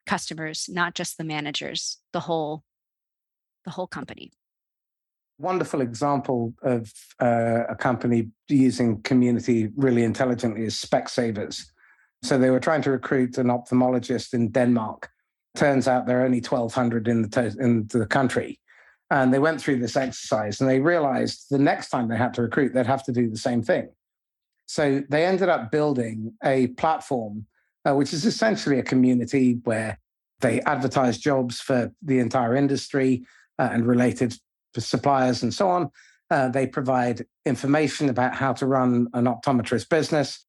[0.06, 2.64] customers, not just the managers, the whole
[3.64, 4.30] the whole company.
[5.38, 11.64] Wonderful example of uh, a company using community really intelligently is Specsavers.
[12.22, 15.08] So they were trying to recruit an ophthalmologist in Denmark.
[15.54, 18.60] Turns out there are only 1,200 in the, to- in the country.
[19.10, 22.42] And they went through this exercise and they realized the next time they had to
[22.42, 23.88] recruit, they'd have to do the same thing.
[24.66, 27.46] So they ended up building a platform
[27.84, 29.98] uh, which is essentially a community where
[30.40, 33.24] they advertise jobs for the entire industry
[33.58, 34.34] uh, and related
[34.76, 35.90] suppliers and so on.
[36.30, 40.44] Uh, they provide information about how to run an optometrist business,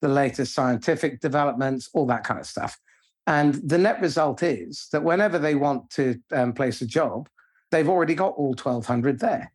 [0.00, 2.78] the latest scientific developments, all that kind of stuff.
[3.26, 7.28] And the net result is that whenever they want to um, place a job,
[7.70, 9.52] they've already got all 1,200 there.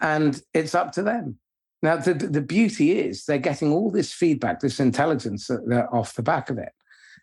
[0.00, 1.38] And it's up to them
[1.82, 5.50] now, the, the beauty is they're getting all this feedback, this intelligence
[5.92, 6.72] off the back of it.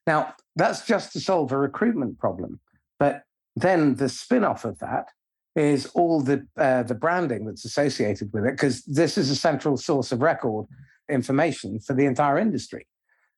[0.06, 2.60] Now, that's just to solve a recruitment problem.
[3.00, 3.24] But
[3.56, 5.10] then the spin off of that
[5.56, 9.78] is all the, uh, the branding that's associated with it, because this is a central
[9.78, 10.66] source of record
[11.10, 12.88] information for the entire industry.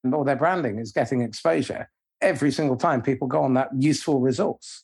[0.04, 1.90] And all their branding is getting exposure
[2.22, 4.84] every single time people go on that useful resource.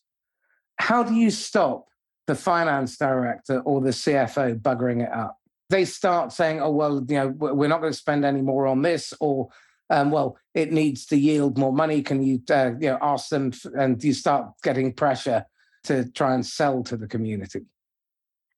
[0.78, 1.86] How do you stop
[2.32, 5.38] the finance director or the CFO buggering it up?
[5.72, 8.82] they start saying, oh, well, you know, we're not going to spend any more on
[8.82, 9.50] this, or,
[9.90, 12.04] um, well, it needs to yield more money.
[12.04, 13.52] Can you, uh, you know, ask them?
[13.76, 15.46] And you start getting pressure
[15.86, 17.62] to try and sell to the community.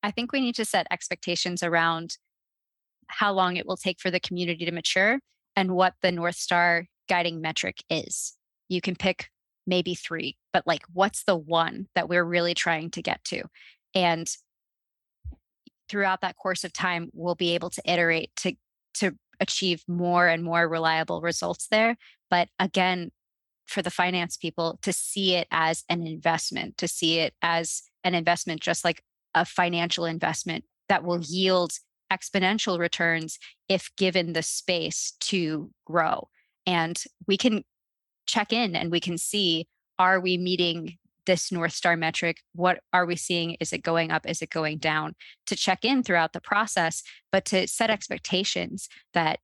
[0.02, 2.18] I think we need to set expectations around
[3.08, 5.20] how long it will take for the community to mature
[5.56, 8.34] and what the North Star guiding metric is.
[8.68, 9.30] You can pick
[9.66, 13.44] maybe three, but like, what's the one that we're really trying to get to?
[13.96, 14.28] And
[15.90, 18.54] throughout that course of time, we'll be able to iterate to
[18.96, 21.98] to achieve more and more reliable results there.
[22.30, 23.12] But again,
[23.68, 28.14] for the finance people to see it as an investment, to see it as an
[28.14, 29.04] investment, just like
[29.34, 31.74] a financial investment that will yield
[32.12, 36.28] exponential returns if given the space to grow.
[36.66, 37.64] And we can
[38.26, 39.68] check in and we can see
[40.00, 42.42] are we meeting this North Star metric?
[42.54, 43.56] What are we seeing?
[43.60, 44.28] Is it going up?
[44.28, 45.16] Is it going down?
[45.48, 49.40] To check in throughout the process, but to set expectations that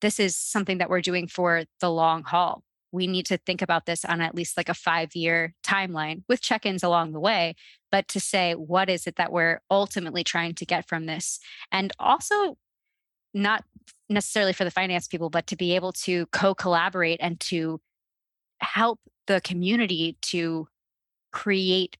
[0.00, 2.62] this is something that we're doing for the long haul.
[2.92, 6.42] We need to think about this on at least like a five year timeline with
[6.42, 7.54] check ins along the way,
[7.90, 11.40] but to say, what is it that we're ultimately trying to get from this?
[11.72, 12.56] And also,
[13.32, 13.64] not
[14.08, 17.80] necessarily for the finance people, but to be able to co collaborate and to
[18.64, 20.68] help the community to
[21.32, 21.96] create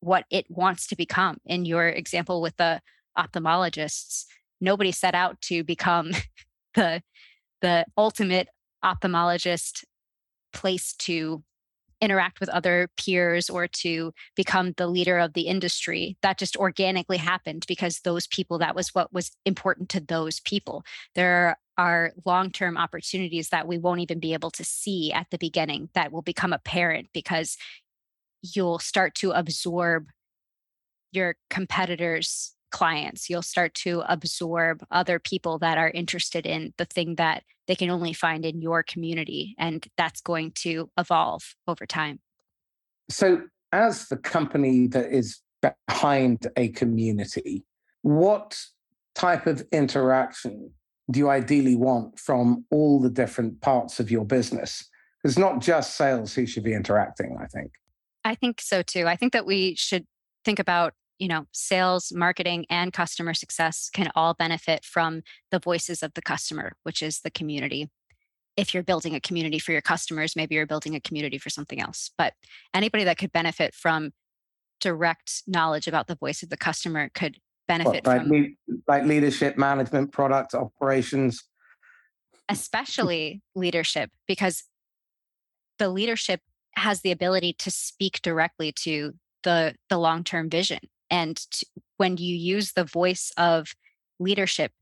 [0.00, 1.38] what it wants to become.
[1.44, 2.80] In your example with the
[3.16, 4.26] ophthalmologists,
[4.60, 6.12] nobody set out to become
[6.74, 7.02] the
[7.60, 8.48] the ultimate
[8.84, 9.84] ophthalmologist
[10.52, 11.42] place to
[12.00, 16.18] interact with other peers or to become the leader of the industry.
[16.22, 20.84] That just organically happened because those people, that was what was important to those people.
[21.14, 21.56] There are
[22.24, 26.12] long term opportunities that we won't even be able to see at the beginning that
[26.12, 27.56] will become apparent because
[28.42, 30.08] you'll start to absorb
[31.12, 33.30] your competitors' clients.
[33.30, 37.88] You'll start to absorb other people that are interested in the thing that they can
[37.88, 39.54] only find in your community.
[39.58, 42.20] And that's going to evolve over time.
[43.08, 45.40] So, as the company that is
[45.88, 47.64] behind a community,
[48.02, 48.58] what
[49.14, 50.72] type of interaction
[51.10, 54.88] do you ideally want from all the different parts of your business?
[55.22, 57.72] It's not just sales who should be interacting, I think.
[58.24, 59.06] I think so too.
[59.06, 60.06] I think that we should
[60.44, 66.02] think about, you know, sales, marketing, and customer success can all benefit from the voices
[66.02, 67.90] of the customer, which is the community.
[68.56, 71.80] If you're building a community for your customers, maybe you're building a community for something
[71.80, 72.10] else.
[72.16, 72.34] But
[72.72, 74.12] anybody that could benefit from
[74.80, 79.56] direct knowledge about the voice of the customer could benefit like, from le- like leadership,
[79.56, 81.44] management, product, operations.
[82.48, 84.64] Especially leadership, because
[85.78, 86.40] the leadership
[86.76, 91.66] has the ability to speak directly to the the long-term vision and to,
[91.98, 93.74] when you use the voice of
[94.18, 94.72] leadership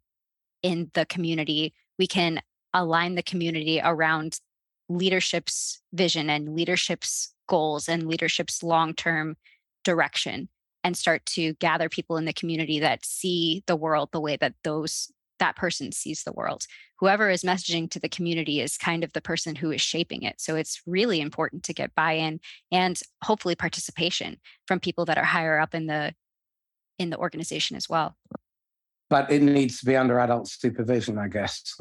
[0.62, 2.40] in the community we can
[2.72, 4.40] align the community around
[4.88, 9.36] leadership's vision and leadership's goals and leadership's long-term
[9.84, 10.48] direction
[10.84, 14.54] and start to gather people in the community that see the world the way that
[14.64, 16.66] those that person sees the world.
[17.00, 20.40] Whoever is messaging to the community is kind of the person who is shaping it.
[20.40, 22.38] So it's really important to get buy-in
[22.70, 26.14] and hopefully participation from people that are higher up in the
[26.98, 28.16] in the organization as well.
[29.10, 31.74] But it needs to be under adult supervision, I guess.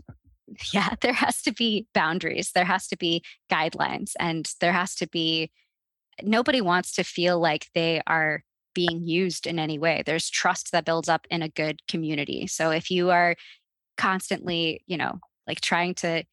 [0.73, 2.51] Yeah, there has to be boundaries.
[2.53, 5.51] There has to be guidelines and there has to be
[6.23, 8.43] nobody wants to feel like they are
[8.73, 10.03] being used in any way.
[10.05, 12.47] There's trust that builds up in a good community.
[12.47, 13.35] So if you are
[13.97, 16.23] constantly, you know, like trying to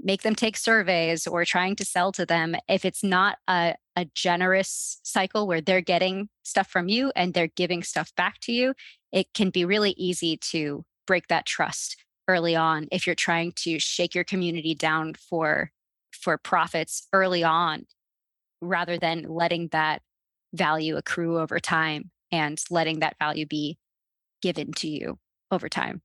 [0.00, 4.06] make them take surveys or trying to sell to them, if it's not a, a
[4.14, 8.74] generous cycle where they're getting stuff from you and they're giving stuff back to you,
[9.12, 11.96] it can be really easy to break that trust
[12.28, 15.72] early on if you're trying to shake your community down for
[16.12, 17.86] for profits early on
[18.60, 20.02] rather than letting that
[20.52, 23.78] value accrue over time and letting that value be
[24.42, 25.18] given to you
[25.50, 26.02] over time.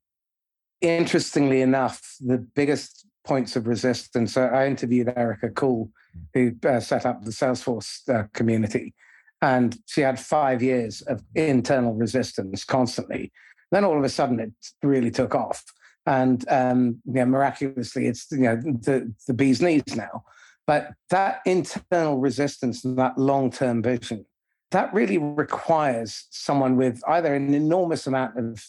[0.81, 5.89] Interestingly enough, the biggest points of resistance, I interviewed Erica Kuhl,
[6.33, 8.93] who uh, set up the Salesforce uh, community,
[9.41, 13.31] and she had five years of internal resistance constantly.
[13.71, 15.63] Then all of a sudden, it really took off,
[16.05, 20.23] and um, you know, miraculously, it's you know the the bee's knees now.
[20.67, 24.25] But that internal resistance and that long term vision
[24.73, 28.63] that really requires someone with either an enormous amount of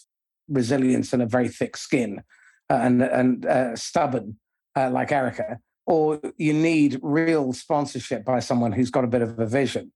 [0.47, 2.23] resilience and a very thick skin
[2.69, 4.37] uh, and, and uh, stubborn
[4.75, 9.39] uh, like Erica, or you need real sponsorship by someone who's got a bit of
[9.39, 9.91] a vision.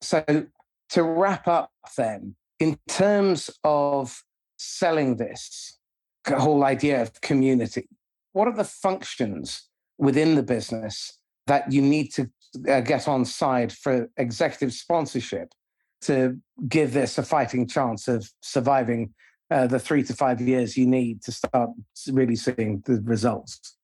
[0.00, 0.24] So,
[0.90, 4.22] to wrap up, then, in terms of
[4.58, 5.78] selling this
[6.26, 7.88] whole idea of community,
[8.32, 12.30] what are the functions within the business that you need to
[12.68, 15.52] uh, get on side for executive sponsorship
[16.02, 16.38] to
[16.68, 19.14] give this a fighting chance of surviving
[19.50, 21.70] uh, the three to five years you need to start
[22.10, 23.76] really seeing the results?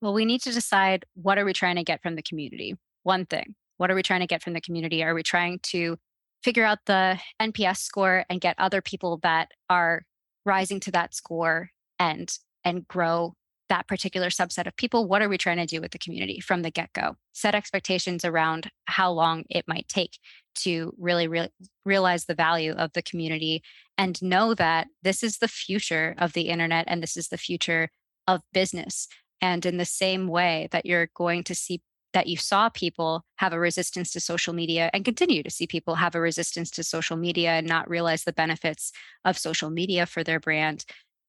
[0.00, 2.76] Well, we need to decide what are we trying to get from the community?
[3.02, 3.54] One thing.
[3.78, 5.02] What are we trying to get from the community?
[5.02, 5.96] Are we trying to
[6.42, 10.02] figure out the NPS score and get other people that are
[10.44, 12.32] rising to that score and
[12.64, 13.34] and grow
[13.68, 16.62] that particular subset of people what are we trying to do with the community from
[16.62, 17.16] the get-go?
[17.32, 20.18] Set expectations around how long it might take
[20.56, 21.50] to really re-
[21.84, 23.62] realize the value of the community
[23.96, 27.90] and know that this is the future of the internet and this is the future
[28.26, 29.08] of business.
[29.40, 31.82] And in the same way that you're going to see
[32.14, 35.96] that you saw people have a resistance to social media and continue to see people
[35.96, 38.92] have a resistance to social media and not realize the benefits
[39.24, 40.84] of social media for their brand,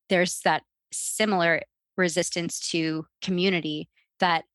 [0.08, 1.62] there's that similar
[2.00, 3.90] resistance to community
[4.20, 4.46] that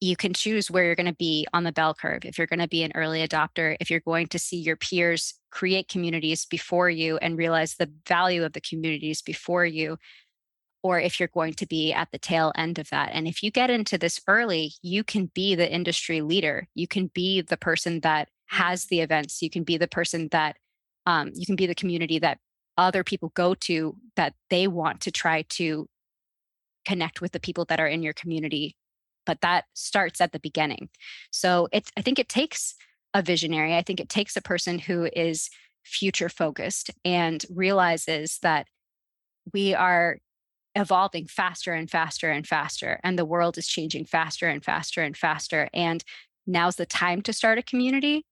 [0.00, 2.24] you can choose where you're going to be on the bell curve.
[2.24, 5.34] If you're going to be an early adopter, if you're going to see your peers
[5.50, 9.96] create communities before you and realize the value of the communities before you,
[10.82, 13.10] or if you're going to be at the tail end of that.
[13.14, 16.68] And if you get into this early, you can be the industry leader.
[16.74, 19.40] You can be the person that has the events.
[19.40, 20.56] You can be the person that
[21.06, 22.38] um, you can be the community that
[22.76, 25.88] other people go to that they want to try to
[26.84, 28.76] connect with the people that are in your community.
[29.26, 30.90] But that starts at the beginning.
[31.30, 32.74] So it's I think it takes
[33.14, 33.76] a visionary.
[33.76, 35.48] I think it takes a person who is
[35.84, 38.66] future focused and realizes that
[39.52, 40.18] we are
[40.74, 45.16] evolving faster and faster and faster and the world is changing faster and faster and
[45.16, 46.02] faster and
[46.46, 48.26] now's the time to start a community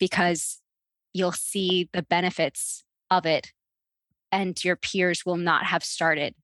[0.00, 0.60] because
[1.12, 3.52] you'll see the benefits of it
[4.32, 6.34] and your peers will not have started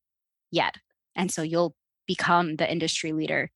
[0.53, 0.77] yet
[1.21, 1.75] and so you'll
[2.07, 3.51] become the industry leader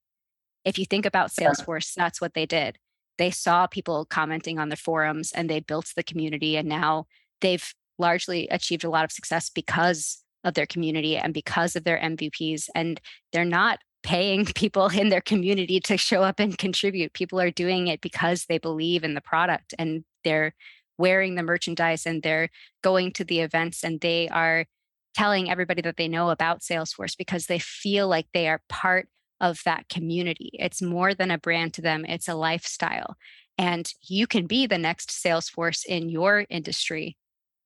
[0.65, 2.79] if you think about salesforce that's what they did
[3.19, 7.07] they saw people commenting on the forums and they built the community and now
[7.41, 11.99] they've largely achieved a lot of success because of their community and because of their
[11.99, 12.69] MVPs.
[12.75, 13.01] And
[13.33, 17.15] they're not paying people in their community to show up and contribute.
[17.15, 20.55] People are doing it because they believe in the product and they're
[20.99, 22.51] wearing the merchandise and they're
[22.83, 24.67] going to the events and they are
[25.15, 29.09] telling everybody that they know about Salesforce because they feel like they are part
[29.41, 30.51] of that community.
[30.55, 33.17] It's more than a brand to them, it's a lifestyle.
[33.57, 37.17] And you can be the next Salesforce in your industry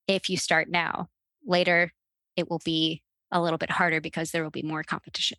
[0.07, 1.09] if you start now.
[1.47, 1.93] Later,
[2.37, 5.39] it will be a little bit harder because there will be more competition.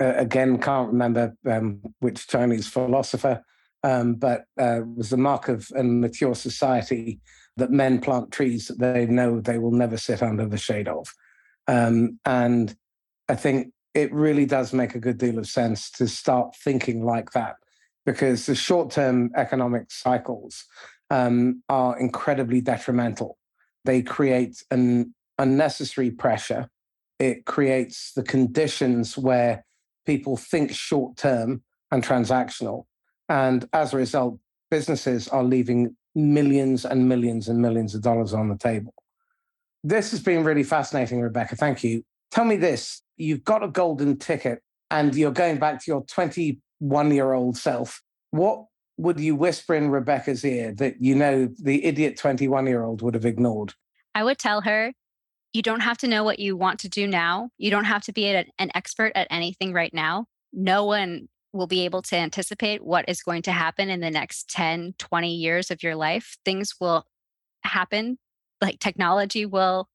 [0.00, 3.42] Uh, again, can't remember um, which Chinese philosopher,
[3.82, 7.20] um, but uh, was the mark of a mature society
[7.56, 11.12] that men plant trees that they know they will never sit under the shade of.
[11.66, 12.74] Um, and
[13.28, 17.32] I think it really does make a good deal of sense to start thinking like
[17.32, 17.56] that
[18.06, 20.64] because the short term economic cycles
[21.10, 23.36] um, are incredibly detrimental.
[23.84, 26.70] They create an unnecessary pressure.
[27.18, 29.64] It creates the conditions where
[30.06, 32.86] people think short term and transactional.
[33.28, 34.38] And as a result,
[34.70, 38.94] businesses are leaving millions and millions and millions of dollars on the table.
[39.82, 41.56] This has been really fascinating, Rebecca.
[41.56, 42.04] Thank you.
[42.30, 47.10] Tell me this you've got a golden ticket and you're going back to your 21
[47.12, 48.02] year old self.
[48.30, 48.64] What
[48.96, 53.14] would you whisper in Rebecca's ear that you know the idiot 21 year old would
[53.14, 53.74] have ignored?
[54.14, 54.92] I would tell her
[55.52, 57.50] you don't have to know what you want to do now.
[57.58, 60.26] You don't have to be an expert at anything right now.
[60.52, 64.48] No one will be able to anticipate what is going to happen in the next
[64.50, 66.36] 10, 20 years of your life.
[66.44, 67.04] Things will
[67.62, 68.18] happen,
[68.60, 69.88] like technology will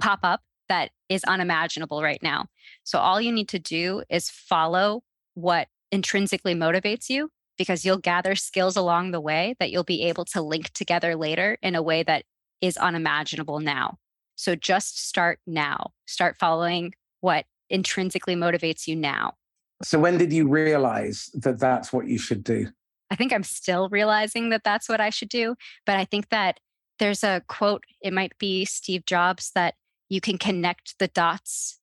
[0.00, 2.46] pop up that is unimaginable right now.
[2.84, 5.02] So all you need to do is follow
[5.34, 10.24] what intrinsically motivates you because you'll gather skills along the way that you'll be able
[10.26, 12.24] to link together later in a way that
[12.60, 13.96] is unimaginable now.
[14.36, 15.92] So just start now.
[16.06, 19.34] Start following what intrinsically motivates you now.
[19.82, 22.68] So when did you realize that that's what you should do?
[23.10, 25.54] I think I'm still realizing that that's what I should do.
[25.86, 26.60] But I think that
[26.98, 29.74] there's a quote, it might be Steve Jobs, that
[30.08, 31.78] you can connect the dots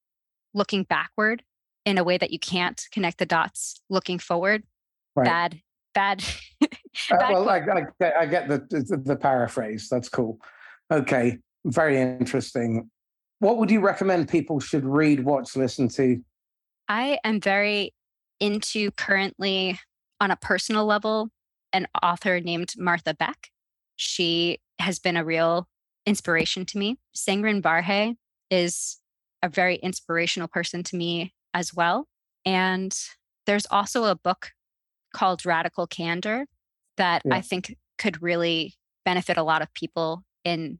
[0.53, 1.43] looking backward
[1.85, 4.63] in a way that you can't connect the dots looking forward.
[5.15, 5.25] Right.
[5.25, 5.61] Bad,
[5.93, 6.23] bad.
[6.63, 6.67] uh,
[7.11, 9.87] well, I, I, I, get the, the, the paraphrase.
[9.89, 10.39] That's cool.
[10.91, 11.37] Okay.
[11.65, 12.89] Very interesting.
[13.39, 16.21] What would you recommend people should read, watch, listen to?
[16.87, 17.93] I am very
[18.39, 19.79] into currently
[20.19, 21.29] on a personal level
[21.73, 23.49] an author named Martha Beck.
[23.97, 25.67] She has been a real
[26.05, 26.97] inspiration to me.
[27.15, 28.15] Sangram Vajre
[28.49, 28.99] is
[29.43, 32.07] a very inspirational person to me as well.
[32.45, 32.97] And
[33.45, 34.51] there's also a book
[35.13, 36.45] called Radical Candor
[36.97, 37.35] that yeah.
[37.35, 40.79] I think could really benefit a lot of people in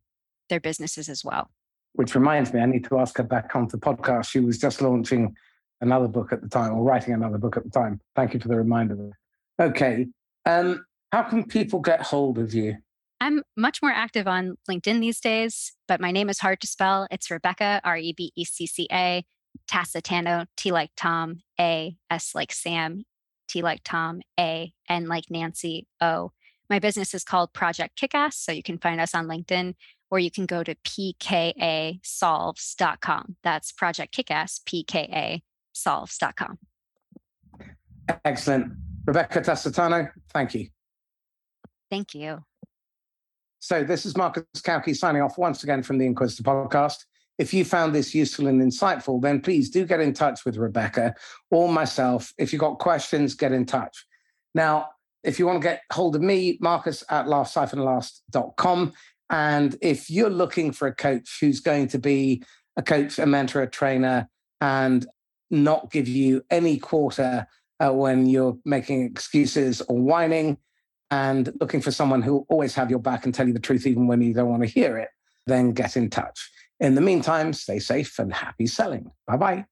[0.49, 1.49] their businesses as well.
[1.93, 4.29] Which reminds me, I need to ask her back onto the podcast.
[4.29, 5.35] She was just launching
[5.81, 7.99] another book at the time or writing another book at the time.
[8.15, 9.11] Thank you for the reminder.
[9.59, 10.07] Okay.
[10.45, 12.77] Um, how can people get hold of you?
[13.21, 17.07] I'm much more active on LinkedIn these days, but my name is hard to spell.
[17.09, 19.23] It's Rebecca, R E B E C C A,
[19.69, 23.03] Tastano, T like Tom, A, S like Sam,
[23.47, 26.31] T like Tom, A, N like Nancy, O.
[26.69, 29.75] My business is called Project Kickass, so you can find us on LinkedIn
[30.11, 33.35] or you can go to pkasolves.com.
[33.43, 34.59] That's Project Kickass,
[35.75, 36.57] pkasolves.com.
[38.23, 38.73] Excellent.
[39.05, 40.67] Rebecca Tastano, thank you.
[41.89, 42.43] Thank you.
[43.59, 47.05] So this is Marcus Cauchi signing off once again from the Inquisitor podcast.
[47.37, 51.15] If you found this useful and insightful, then please do get in touch with Rebecca
[51.51, 52.33] or myself.
[52.37, 54.05] If you've got questions, get in touch.
[54.53, 54.89] Now,
[55.23, 58.93] if you want to get hold of me, Marcus at laugh-last.com.
[59.31, 62.43] And if you're looking for a coach who's going to be
[62.77, 64.29] a coach, a mentor, a trainer,
[64.61, 65.05] and
[65.49, 67.47] not give you any quarter
[67.79, 70.57] uh, when you're making excuses or whining,
[71.11, 73.85] and looking for someone who will always have your back and tell you the truth
[73.85, 75.09] even when you don't want to hear it,
[75.45, 76.49] then get in touch.
[76.79, 79.11] In the meantime, stay safe and happy selling.
[79.27, 79.65] Bye bye.